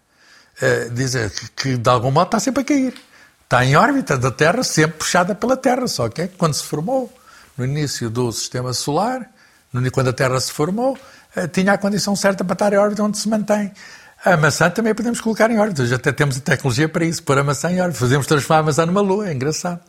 Uh, 0.59 1.31
que, 1.31 1.49
que, 1.57 1.77
de 1.77 1.91
algum 1.91 2.13
modo 2.13 2.27
está 2.27 2.39
sempre 2.39 2.63
a 2.63 2.65
cair. 2.65 2.95
Está 3.43 3.65
em 3.65 3.75
órbita 3.75 4.17
da 4.17 4.31
Terra, 4.31 4.63
sempre 4.63 4.99
puxada 4.99 5.35
pela 5.35 5.57
Terra, 5.57 5.89
só 5.89 6.09
que 6.09 6.23
é 6.23 6.29
quando 6.29 6.55
se 6.55 6.63
formou, 6.63 7.13
no 7.57 7.65
início 7.65 8.09
do 8.09 8.31
sistema 8.31 8.73
solar, 8.73 9.29
quando 9.93 10.11
a 10.11 10.13
Terra 10.13 10.39
se 10.39 10.53
formou, 10.53 10.97
uh, 11.37 11.49
tinha 11.49 11.73
a 11.73 11.79
condição 11.79 12.15
certa 12.15 12.45
para 12.45 12.55
estar 12.55 12.73
em 12.73 12.77
órbita 12.77 13.03
onde 13.03 13.19
se 13.19 13.29
mantém. 13.29 13.73
A 14.25 14.37
maçã 14.37 14.71
também 14.71 14.95
podemos 14.95 15.21
colocar 15.21 15.51
em 15.51 15.59
órbita, 15.59 15.85
já 15.87 15.97
até 15.97 16.13
temos 16.13 16.37
a 16.37 16.41
tecnologia 16.41 16.89
para 16.89 17.05
isso, 17.05 17.21
pôr 17.25 17.37
a 17.37 17.43
maçã 17.43 17.69
em 17.69 17.81
órbita. 17.81 17.99
Fazemos 17.99 18.29
transformar 18.29 18.61
a 18.61 18.63
maçã 18.63 18.87
numa 18.87 19.01
lua, 19.01 19.29
é 19.29 19.33
engraçado. 19.33 19.81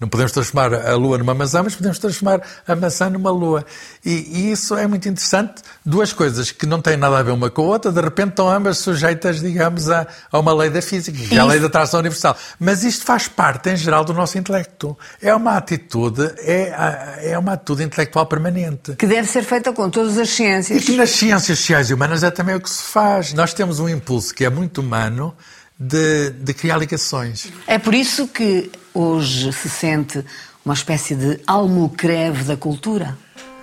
Não 0.00 0.08
podemos 0.08 0.30
transformar 0.30 0.72
a 0.72 0.94
lua 0.94 1.18
numa 1.18 1.34
maçã, 1.34 1.60
mas 1.60 1.74
podemos 1.74 1.98
transformar 1.98 2.40
a 2.64 2.76
maçã 2.76 3.10
numa 3.10 3.32
lua. 3.32 3.66
E, 4.04 4.10
e, 4.10 4.52
isso 4.52 4.76
é 4.76 4.86
muito 4.86 5.08
interessante. 5.08 5.60
Duas 5.84 6.12
coisas 6.12 6.52
que 6.52 6.66
não 6.66 6.80
têm 6.80 6.96
nada 6.96 7.18
a 7.18 7.22
ver 7.22 7.32
uma 7.32 7.50
com 7.50 7.62
a 7.62 7.64
outra, 7.64 7.90
de 7.90 8.00
repente 8.00 8.30
estão 8.30 8.48
ambas 8.48 8.78
sujeitas, 8.78 9.40
digamos, 9.40 9.90
a, 9.90 10.06
a 10.30 10.38
uma 10.38 10.54
lei 10.54 10.70
da 10.70 10.80
física, 10.80 11.18
que 11.18 11.36
é 11.36 11.40
a 11.40 11.44
lei 11.44 11.58
da 11.58 11.66
atração 11.66 11.98
universal. 11.98 12.36
Mas 12.60 12.84
isto 12.84 13.04
faz 13.04 13.26
parte, 13.26 13.70
em 13.70 13.76
geral, 13.76 14.04
do 14.04 14.14
nosso 14.14 14.38
intelecto. 14.38 14.96
É 15.20 15.34
uma 15.34 15.56
atitude, 15.56 16.32
é, 16.38 17.32
é 17.32 17.36
uma 17.36 17.54
atitude 17.54 17.82
intelectual 17.82 18.26
permanente. 18.26 18.94
Que 18.94 19.06
deve 19.06 19.26
ser 19.26 19.42
feita 19.42 19.72
com 19.72 19.90
todas 19.90 20.16
as 20.16 20.30
ciências. 20.30 20.80
E 20.80 20.84
que 20.84 20.96
nas 20.96 21.10
ciências 21.10 21.58
sociais 21.58 21.90
e 21.90 21.94
humanas 21.94 22.22
é 22.22 22.30
também 22.30 22.54
o 22.54 22.60
que 22.60 22.70
se 22.70 22.84
faz. 22.84 23.32
Nós 23.32 23.52
temos 23.52 23.80
um 23.80 23.88
impulso 23.88 24.32
que 24.32 24.44
é 24.44 24.50
muito 24.50 24.80
humano, 24.80 25.34
de, 25.78 26.30
de, 26.30 26.54
criar 26.54 26.76
ligações. 26.76 27.48
É 27.66 27.78
por 27.78 27.94
isso 27.94 28.26
que 28.26 28.70
hoje 28.98 29.52
se 29.52 29.68
sente 29.68 30.24
uma 30.64 30.74
espécie 30.74 31.14
de 31.14 31.40
almocreve 31.46 32.44
da 32.44 32.56
cultura? 32.56 33.16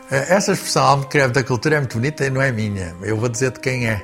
Eh, 0.10 0.26
essa 0.30 0.54
expressão 0.54 0.84
almocreve 0.84 1.34
da 1.34 1.43
cultura 1.43 1.76
é 1.76 1.80
muito 1.80 1.98
bonita 1.98 2.26
e 2.26 2.30
não 2.30 2.41
é 2.41 2.52
minha. 2.52 2.95
Eu 3.02 3.17
vou 3.17 3.28
dizer 3.28 3.52
de 3.52 3.60
quem 3.60 3.88
é. 3.88 4.02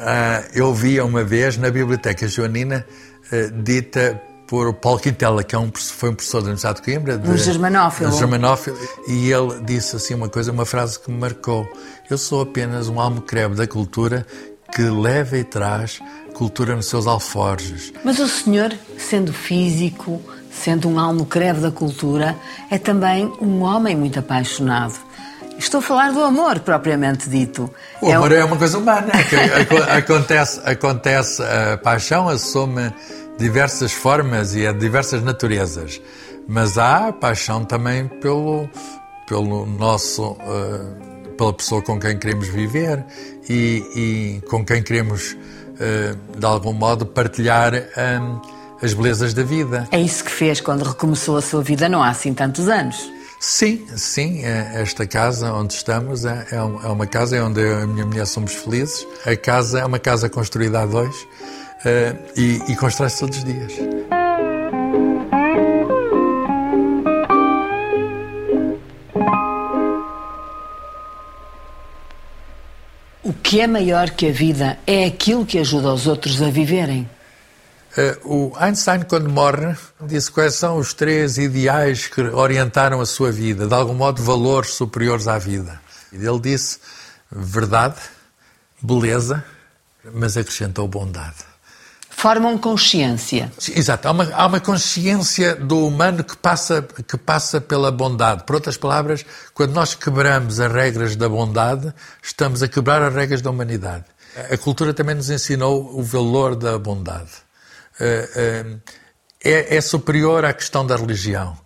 Eh, 0.00 0.50
eu 0.54 0.74
vi 0.74 1.00
uma 1.00 1.22
vez 1.22 1.56
na 1.56 1.70
Biblioteca 1.70 2.26
Joanina 2.26 2.84
eh, 3.30 3.50
dita 3.54 4.20
por 4.48 4.74
Paulo 4.74 4.98
Quintela, 4.98 5.42
que 5.42 5.54
é 5.54 5.58
um, 5.58 5.70
foi 5.74 6.10
um 6.10 6.14
professor 6.14 6.40
da 6.40 6.46
Universidade 6.46 6.80
de 6.80 6.82
Coimbra. 6.82 7.16
De, 7.16 7.30
um 7.30 7.36
germanófilo. 7.36 8.10
Um 8.10 8.18
germanófilo. 8.18 8.76
E 9.08 9.30
ele 9.30 9.60
disse 9.64 9.96
assim 9.96 10.14
uma 10.14 10.28
coisa, 10.28 10.52
uma 10.52 10.66
frase 10.66 10.98
que 10.98 11.10
me 11.10 11.18
marcou. 11.18 11.66
Eu 12.10 12.18
sou 12.18 12.42
apenas 12.42 12.88
um 12.88 13.00
almocreve 13.00 13.54
da 13.54 13.66
cultura 13.66 14.26
que 14.74 14.82
leva 14.82 15.38
e 15.38 15.44
traz 15.44 16.00
cultura 16.34 16.74
nos 16.74 16.86
seus 16.86 17.06
alforjes. 17.06 17.92
Mas 18.04 18.18
o 18.18 18.28
senhor, 18.28 18.72
sendo 18.98 19.32
físico, 19.32 20.20
sendo 20.62 20.88
um 20.88 20.98
almocreve 20.98 21.60
da 21.60 21.70
cultura, 21.70 22.36
é 22.70 22.78
também 22.78 23.30
um 23.40 23.62
homem 23.62 23.96
muito 23.96 24.18
apaixonado. 24.18 24.94
Estou 25.58 25.78
a 25.78 25.82
falar 25.82 26.12
do 26.12 26.22
amor, 26.22 26.60
propriamente 26.60 27.28
dito. 27.28 27.70
O 28.00 28.10
é 28.10 28.14
amor 28.14 28.32
um... 28.32 28.34
é 28.34 28.44
uma 28.44 28.56
coisa 28.56 28.78
humana. 28.78 29.12
acontece, 29.96 30.60
acontece, 30.64 31.42
a 31.42 31.76
paixão 31.76 32.28
assume 32.28 32.92
diversas 33.38 33.92
formas 33.92 34.54
e 34.54 34.66
a 34.66 34.72
diversas 34.72 35.22
naturezas. 35.22 36.00
Mas 36.46 36.76
há 36.76 37.12
paixão 37.12 37.64
também 37.64 38.06
pelo, 38.06 38.68
pelo 39.26 39.64
nosso, 39.64 40.32
uh, 40.32 41.34
pela 41.36 41.52
pessoa 41.52 41.82
com 41.82 41.98
quem 41.98 42.18
queremos 42.18 42.48
viver 42.48 43.04
e, 43.48 44.40
e 44.42 44.48
com 44.48 44.64
quem 44.64 44.82
queremos, 44.82 45.32
uh, 45.32 46.38
de 46.38 46.46
algum 46.46 46.72
modo, 46.72 47.06
partilhar. 47.06 47.72
Um, 47.74 48.53
as 48.84 48.92
belezas 48.94 49.32
da 49.32 49.42
vida. 49.42 49.88
É 49.90 50.00
isso 50.00 50.22
que 50.22 50.30
fez 50.30 50.60
quando 50.60 50.82
recomeçou 50.82 51.36
a 51.36 51.42
sua 51.42 51.62
vida, 51.62 51.88
não 51.88 52.02
há 52.02 52.10
assim 52.10 52.34
tantos 52.34 52.68
anos. 52.68 53.10
Sim, 53.40 53.84
sim, 53.96 54.44
é, 54.44 54.80
esta 54.80 55.06
casa 55.06 55.52
onde 55.52 55.74
estamos 55.74 56.24
é, 56.24 56.46
é, 56.50 56.56
é 56.56 56.58
uma 56.58 57.06
casa 57.06 57.42
onde 57.44 57.60
eu 57.60 57.80
e 57.80 57.82
a 57.82 57.86
minha 57.86 58.06
mulher 58.06 58.26
somos 58.26 58.54
felizes. 58.54 59.06
A 59.26 59.36
casa 59.36 59.80
é 59.80 59.84
uma 59.84 59.98
casa 59.98 60.28
construída 60.28 60.80
a 60.80 60.86
dois 60.86 61.14
e, 62.36 62.60
e 62.68 62.76
constrói-se 62.76 63.20
todos 63.20 63.38
os 63.38 63.44
dias. 63.44 63.72
O 73.22 73.32
que 73.32 73.60
é 73.60 73.66
maior 73.66 74.10
que 74.10 74.28
a 74.28 74.32
vida 74.32 74.78
é 74.86 75.04
aquilo 75.04 75.44
que 75.44 75.58
ajuda 75.58 75.92
os 75.92 76.06
outros 76.06 76.40
a 76.40 76.50
viverem. 76.50 77.08
Uh, 77.96 78.50
o 78.50 78.52
Einstein, 78.56 79.02
quando 79.02 79.30
morre, 79.30 79.76
disse 80.00 80.28
quais 80.28 80.56
são 80.56 80.78
os 80.78 80.92
três 80.92 81.38
ideais 81.38 82.08
que 82.08 82.20
orientaram 82.20 83.00
a 83.00 83.06
sua 83.06 83.30
vida, 83.30 83.68
de 83.68 83.74
algum 83.74 83.94
modo 83.94 84.20
valores 84.20 84.70
superiores 84.70 85.28
à 85.28 85.38
vida. 85.38 85.80
E 86.12 86.16
ele 86.16 86.40
disse 86.40 86.80
verdade, 87.30 88.00
beleza, 88.82 89.44
mas 90.12 90.36
acrescentou 90.36 90.88
bondade. 90.88 91.36
Formam 92.10 92.56
consciência. 92.56 93.52
Exato, 93.76 94.08
há 94.08 94.10
uma, 94.10 94.24
há 94.32 94.46
uma 94.46 94.60
consciência 94.60 95.54
do 95.54 95.86
humano 95.86 96.24
que 96.24 96.36
passa, 96.36 96.82
que 97.06 97.16
passa 97.16 97.60
pela 97.60 97.92
bondade. 97.92 98.44
Por 98.44 98.54
outras 98.54 98.76
palavras, 98.76 99.24
quando 99.52 99.72
nós 99.72 99.94
quebramos 99.94 100.58
as 100.58 100.72
regras 100.72 101.16
da 101.16 101.28
bondade, 101.28 101.92
estamos 102.22 102.62
a 102.62 102.68
quebrar 102.68 103.02
as 103.02 103.14
regras 103.14 103.42
da 103.42 103.50
humanidade. 103.50 104.04
A 104.50 104.56
cultura 104.56 104.94
também 104.94 105.14
nos 105.14 105.30
ensinou 105.30 105.96
o 105.98 106.02
valor 106.02 106.56
da 106.56 106.78
bondade. 106.78 107.30
Eh, 108.00 108.28
eh, 108.34 108.76
é, 109.46 109.76
é, 109.76 109.80
superior 109.80 110.44
à 110.44 110.52
questão 110.52 110.86
da 110.86 110.96
religião. 110.96 111.56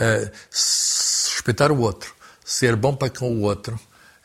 Eh, 0.00 0.30
respeitar 0.50 1.70
o 1.72 1.80
outro, 1.80 2.14
ser 2.44 2.76
bom 2.76 2.94
para 2.94 3.10
com 3.10 3.30
o 3.30 3.42
outro, 3.42 3.78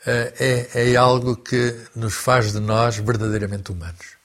é, 0.06 0.92
é 0.92 0.96
algo 0.96 1.36
que 1.36 1.76
nos 1.94 2.14
faz 2.14 2.52
de 2.52 2.60
nós 2.60 2.96
verdadeiramente 2.96 3.70
humanos. 3.70 4.19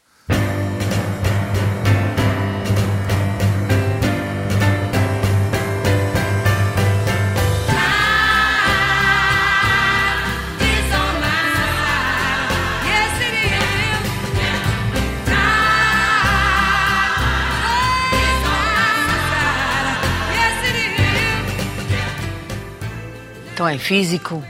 Então 23.55 23.65
é 23.69 23.77
físico, 23.77 24.43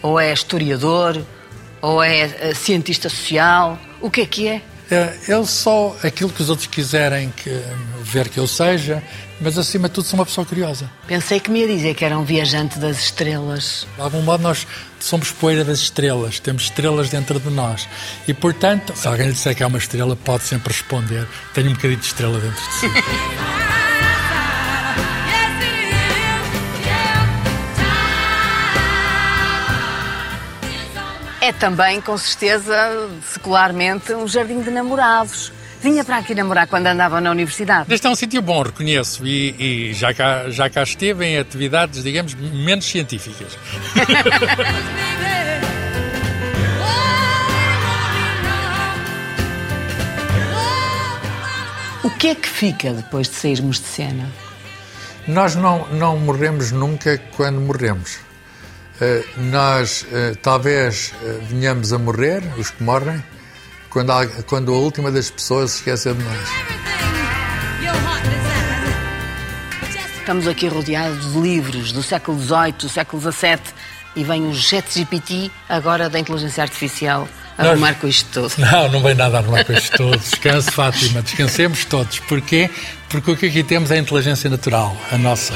ou 0.00 0.20
é 0.20 0.32
historiador, 0.32 1.20
ou 1.82 2.00
é 2.00 2.20
eh, 2.20 2.54
cientista 2.54 3.08
social? 3.08 3.76
O 4.00 4.08
que 4.08 4.20
é 4.20 4.26
que 4.26 4.46
é? 4.46 4.62
é 4.88 5.18
eu 5.26 5.44
sou 5.44 5.96
aquilo 6.00 6.30
que 6.30 6.40
os 6.40 6.48
outros 6.48 6.68
quiserem 6.68 7.34
que, 7.36 7.50
ver 8.04 8.28
que 8.28 8.38
eu 8.38 8.46
seja, 8.46 9.02
mas 9.40 9.58
acima 9.58 9.88
de 9.88 9.94
tudo 9.94 10.06
sou 10.06 10.20
uma 10.20 10.24
pessoa 10.24 10.46
curiosa. 10.46 10.88
Pensei 11.08 11.40
que 11.40 11.50
me 11.50 11.58
ia 11.58 11.66
dizer 11.66 11.94
que 11.94 12.04
era 12.04 12.16
um 12.16 12.22
viajante 12.22 12.78
das 12.78 13.00
estrelas. 13.00 13.84
De 13.96 14.00
algum 14.00 14.22
modo 14.22 14.44
nós 14.44 14.64
somos 15.00 15.32
poeira 15.32 15.64
das 15.64 15.80
estrelas, 15.80 16.38
temos 16.38 16.62
estrelas 16.62 17.08
dentro 17.08 17.40
de 17.40 17.50
nós. 17.50 17.88
E 18.28 18.32
portanto, 18.32 18.92
se 18.94 19.08
alguém 19.08 19.26
lhe 19.26 19.32
disser 19.32 19.56
que 19.56 19.64
é 19.64 19.66
uma 19.66 19.78
estrela, 19.78 20.14
pode 20.14 20.44
sempre 20.44 20.72
responder: 20.72 21.26
tenho 21.52 21.70
um 21.70 21.74
bocadinho 21.74 21.98
de 21.98 22.06
estrela 22.06 22.38
dentro 22.38 22.62
de 22.64 22.72
si. 22.74 22.86
É 31.46 31.52
também, 31.52 32.00
com 32.00 32.18
certeza, 32.18 33.08
secularmente, 33.24 34.12
um 34.12 34.26
jardim 34.26 34.60
de 34.62 34.68
namorados. 34.68 35.52
Vinha 35.80 36.04
para 36.04 36.16
aqui 36.16 36.34
namorar 36.34 36.66
quando 36.66 36.88
andava 36.88 37.20
na 37.20 37.30
universidade. 37.30 37.94
Este 37.94 38.04
é 38.04 38.10
um 38.10 38.16
sítio 38.16 38.42
bom, 38.42 38.62
reconheço, 38.62 39.24
e, 39.24 39.90
e, 39.90 39.94
já, 39.94 40.12
cá, 40.12 40.50
já 40.50 40.68
cá 40.68 40.82
esteve 40.82 41.24
em 41.24 41.38
atividades, 41.38 42.02
digamos, 42.02 42.34
menos 42.34 42.86
científicas. 42.86 43.52
o 52.02 52.10
que 52.10 52.26
é 52.26 52.34
que 52.34 52.48
fica 52.48 52.92
depois 52.92 53.28
de 53.28 53.36
sairmos 53.36 53.78
de 53.78 53.86
cena? 53.86 54.28
Nós 55.28 55.54
não, 55.54 55.86
não 55.92 56.18
morremos 56.18 56.72
nunca 56.72 57.18
quando 57.36 57.60
morremos. 57.60 58.25
Uh, 59.00 59.24
nós 59.50 60.02
uh, 60.02 60.36
talvez 60.42 61.12
uh, 61.22 61.40
venhamos 61.48 61.92
a 61.92 61.98
morrer, 61.98 62.42
os 62.56 62.70
que 62.70 62.82
morrem, 62.82 63.22
quando 63.90 64.10
a, 64.10 64.26
quando 64.46 64.72
a 64.72 64.76
última 64.78 65.10
das 65.10 65.30
pessoas 65.30 65.72
se 65.72 65.78
esquecer 65.78 66.14
de 66.14 66.22
nós. 66.22 66.48
Estamos 70.18 70.48
aqui 70.48 70.66
rodeados 70.66 71.32
de 71.32 71.38
livros 71.38 71.92
do 71.92 72.02
século 72.02 72.40
XVIII, 72.40 72.72
do 72.72 72.88
século 72.88 73.22
XVII, 73.22 73.60
e 74.16 74.24
vem 74.24 74.48
o 74.48 74.54
GPT 74.54 75.52
agora 75.68 76.08
da 76.08 76.18
inteligência 76.18 76.62
artificial 76.62 77.28
a 77.56 77.62
Nós... 77.62 77.72
arrumar 77.72 77.94
com 77.94 78.08
isto 78.08 78.28
tudo. 78.32 78.54
Não, 78.58 78.90
não 78.90 79.02
vem 79.02 79.14
nada 79.14 79.36
a 79.36 79.40
arrumar 79.40 79.64
com 79.64 79.72
isto 79.72 79.96
tudo. 79.96 80.18
Descanse, 80.18 80.70
Fátima, 80.70 81.22
descansemos 81.22 81.84
todos. 81.84 82.18
Porquê? 82.20 82.70
Porque 83.08 83.30
o 83.30 83.36
que 83.36 83.46
aqui 83.46 83.62
temos 83.62 83.90
é 83.90 83.94
a 83.94 83.98
inteligência 83.98 84.50
natural, 84.50 84.96
a 85.12 85.18
nossa. 85.18 85.54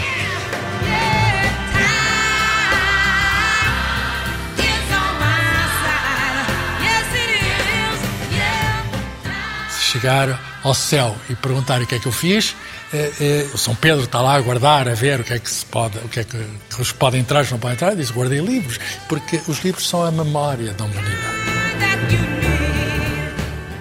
Chegar 9.91 10.61
ao 10.63 10.75
céu 10.75 11.17
e 11.29 11.35
perguntar 11.35 11.81
o 11.81 11.87
que 11.87 11.95
é 11.95 11.99
que 11.99 12.07
eu 12.07 12.13
fiz, 12.13 12.55
é, 12.93 13.13
é, 13.21 13.51
o 13.53 13.59
São 13.59 13.75
Pedro 13.75 14.05
está 14.05 14.21
lá 14.21 14.35
a 14.35 14.41
guardar, 14.41 14.89
a 14.89 14.95
ver 14.95 15.21
o 15.21 15.25
que 15.25 15.33
é 15.33 15.39
que 15.39 15.51
se 15.51 15.65
pode, 15.67 15.99
o 15.99 16.09
que 16.09 16.21
é 16.21 16.25
que, 16.25 16.37
que 16.37 16.95
podem 16.95 17.21
entrar, 17.21 17.43
os 17.43 17.51
não 17.51 17.59
podem 17.59 17.75
entrar, 17.75 17.95
diz 17.95 18.11
guardei 18.11 18.41
livros, 18.41 18.79
porque 19.09 19.41
os 19.49 19.59
livros 19.65 19.89
são 19.89 20.05
a 20.05 20.11
memória 20.11 20.73
da 20.73 20.85
humanidade. 20.85 21.41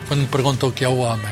Quando 0.08 0.22
me 0.22 0.28
perguntou 0.28 0.70
o 0.70 0.72
que 0.72 0.84
é 0.84 0.90
o 0.90 0.98
homem, 0.98 1.32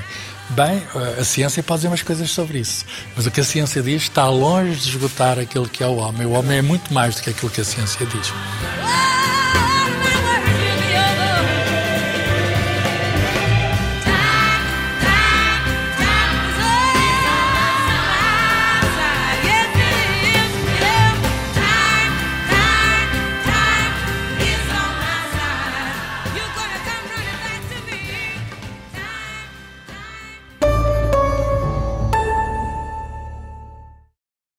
bem, 0.49 0.83
a 1.19 1.23
ciência 1.23 1.63
pode 1.63 1.79
dizer 1.79 1.87
umas 1.87 2.03
coisas 2.03 2.29
sobre 2.29 2.59
isso, 2.59 2.85
mas 3.15 3.25
o 3.25 3.31
que 3.31 3.41
a 3.41 3.43
ciência 3.43 3.81
diz 3.81 4.03
está 4.03 4.29
longe 4.29 4.79
de 4.79 4.89
esgotar 4.89 5.39
aquilo 5.39 5.67
que 5.67 5.83
é 5.83 5.87
o 5.87 5.95
homem. 5.95 6.27
O 6.27 6.31
homem 6.31 6.59
é 6.59 6.61
muito 6.61 6.93
mais 6.93 7.15
do 7.15 7.23
que 7.23 7.31
aquilo 7.31 7.49
que 7.49 7.61
a 7.61 7.65
ciência 7.65 8.05
diz. 8.05 8.31